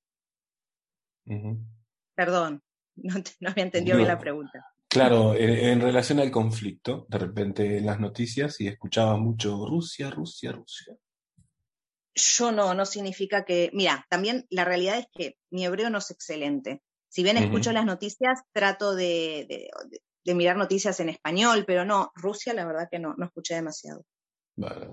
Perdón, 2.14 2.62
no, 2.96 3.22
había 3.46 3.64
entendido 3.64 3.96
bien 3.96 4.08
la 4.08 4.18
pregunta. 4.18 4.66
Claro, 4.88 5.34
en, 5.34 5.80
relación 5.80 6.20
al 6.20 6.30
conflicto, 6.30 7.06
de 7.08 7.18
repente 7.18 7.78
en 7.78 7.86
las 7.86 7.98
noticias 7.98 8.60
y 8.60 8.68
escuchaba 8.68 9.16
mucho 9.16 9.66
Rusia, 9.66 10.10
Rusia, 10.10 10.52
Rusia 10.52 10.96
yo 12.14 12.52
no, 12.52 12.74
no 12.74 12.84
significa 12.86 13.44
que, 13.44 13.70
mira, 13.72 14.06
también 14.08 14.46
la 14.50 14.64
realidad 14.64 14.98
es 14.98 15.06
que 15.12 15.36
mi 15.50 15.64
hebreo 15.64 15.90
no 15.90 15.98
es 15.98 16.10
excelente. 16.10 16.82
Si 17.08 17.22
bien 17.22 17.36
escucho 17.36 17.72
las 17.72 17.84
noticias, 17.84 18.40
trato 18.52 18.94
de, 18.94 19.70
mirar 20.24 20.56
noticias 20.56 20.98
en 21.00 21.10
español, 21.10 21.64
pero 21.66 21.84
no, 21.84 22.10
Rusia 22.14 22.54
la 22.54 22.64
verdad 22.64 22.88
que 22.90 22.98
no, 22.98 23.14
no 23.18 23.26
escuché 23.26 23.54
demasiado. 23.54 24.04
Vale. 24.56 24.88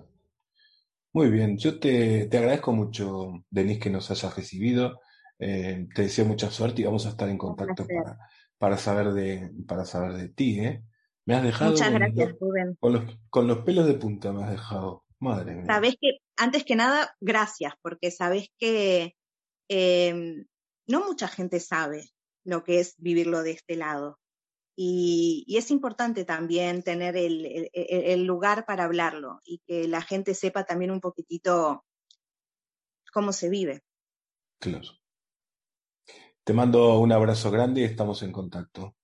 Muy 1.13 1.29
bien, 1.29 1.57
yo 1.57 1.79
te, 1.79 2.23
agradezco 2.23 2.73
mucho, 2.73 3.45
Denise, 3.49 3.79
que 3.79 3.89
nos 3.89 4.11
hayas 4.11 4.35
recibido. 4.35 4.99
Eh, 5.39 5.87
te 5.95 6.03
deseo 6.03 6.25
mucha 6.25 6.51
suerte 6.51 6.81
y 6.81 6.85
vamos 6.85 7.05
a 7.05 7.09
estar 7.09 7.29
en 7.29 7.37
contacto 7.37 7.87
para, 7.87 8.17
para, 8.57 8.77
saber 8.77 9.13
de, 9.13 9.51
para 9.65 9.85
saber 9.85 10.13
de 10.13 10.29
ti. 10.29 10.59
¿eh? 10.59 10.83
Me 11.25 11.35
has 11.35 11.43
dejado. 11.43 11.71
Muchas 11.71 11.93
gracias, 11.93 12.35
Rubén. 12.39 12.75
Con 12.79 12.93
los, 12.93 13.17
con 13.29 13.47
los 13.47 13.59
pelos 13.59 13.87
de 13.87 13.93
punta 13.93 14.33
me 14.33 14.43
has 14.43 14.51
dejado. 14.51 15.05
Madre 15.19 15.55
mía. 15.55 15.65
Sabes 15.67 15.95
que 15.99 16.18
antes 16.39 16.63
que 16.63 16.75
nada, 16.75 17.15
gracias, 17.19 17.73
porque 17.81 18.11
sabes 18.11 18.47
que 18.57 19.13
em, 19.67 20.45
no 20.87 21.05
mucha 21.05 21.27
gente 21.27 21.59
sabe 21.59 22.09
lo 22.45 22.63
que 22.63 22.79
es 22.79 22.95
vivirlo 22.97 23.43
de 23.43 23.51
este 23.51 23.75
lado. 23.75 24.17
Y, 24.75 25.45
es 25.49 25.69
importante 25.69 26.23
también 26.23 26.83
tener 26.83 27.17
el, 27.17 28.23
lugar 28.23 28.65
para 28.65 28.85
hablarlo 28.85 29.41
y 29.43 29.59
que 29.67 29.89
la 29.89 30.01
gente 30.01 30.33
sepa 30.33 30.63
también 30.63 30.91
un 30.91 31.01
poquitito 31.01 31.83
cómo 33.11 33.33
se 33.33 33.49
vive. 33.49 33.81
Claro. 34.59 34.87
Te 36.45 36.53
mando 36.53 36.99
un 36.99 37.11
abrazo 37.11 37.51
grande 37.51 37.81
y 37.81 37.83
estamos 37.83 38.23
en 38.23 38.31
contacto. 38.31 38.95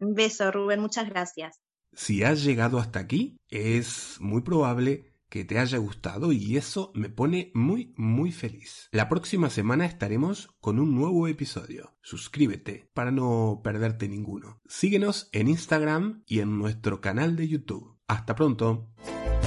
Un 0.00 0.14
beso, 0.14 0.50
Rubén, 0.50 0.80
muchas 0.80 1.08
gracias. 1.08 1.60
Si 1.92 2.24
has 2.24 2.42
llegado 2.42 2.80
hasta 2.80 2.98
aquí, 2.98 3.36
es 3.48 4.16
muy 4.20 4.42
probable 4.42 5.09
que 5.30 5.44
te 5.44 5.58
haya 5.58 5.78
gustado 5.78 6.32
y 6.32 6.56
eso 6.56 6.92
me 6.94 7.08
pone 7.08 7.50
muy 7.54 7.94
muy 7.96 8.32
feliz. 8.32 8.88
La 8.92 9.08
próxima 9.08 9.48
semana 9.48 9.86
estaremos 9.86 10.50
con 10.60 10.78
un 10.78 10.94
nuevo 10.94 11.26
episodio. 11.28 11.94
Suscríbete 12.02 12.90
para 12.92 13.10
no 13.12 13.60
perderte 13.64 14.08
ninguno. 14.08 14.60
Síguenos 14.66 15.30
en 15.32 15.48
Instagram 15.48 16.22
y 16.26 16.40
en 16.40 16.58
nuestro 16.58 17.00
canal 17.00 17.36
de 17.36 17.48
YouTube. 17.48 17.96
Hasta 18.08 18.34
pronto. 18.34 18.90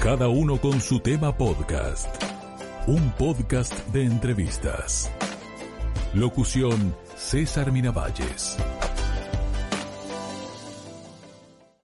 Cada 0.01 0.29
uno 0.29 0.59
con 0.59 0.81
su 0.81 0.99
tema 0.99 1.37
podcast. 1.37 2.07
Un 2.87 3.11
podcast 3.11 3.73
de 3.93 4.03
entrevistas. 4.03 5.11
Locución 6.13 6.95
César 7.15 7.71
Miravalles. 7.71 8.57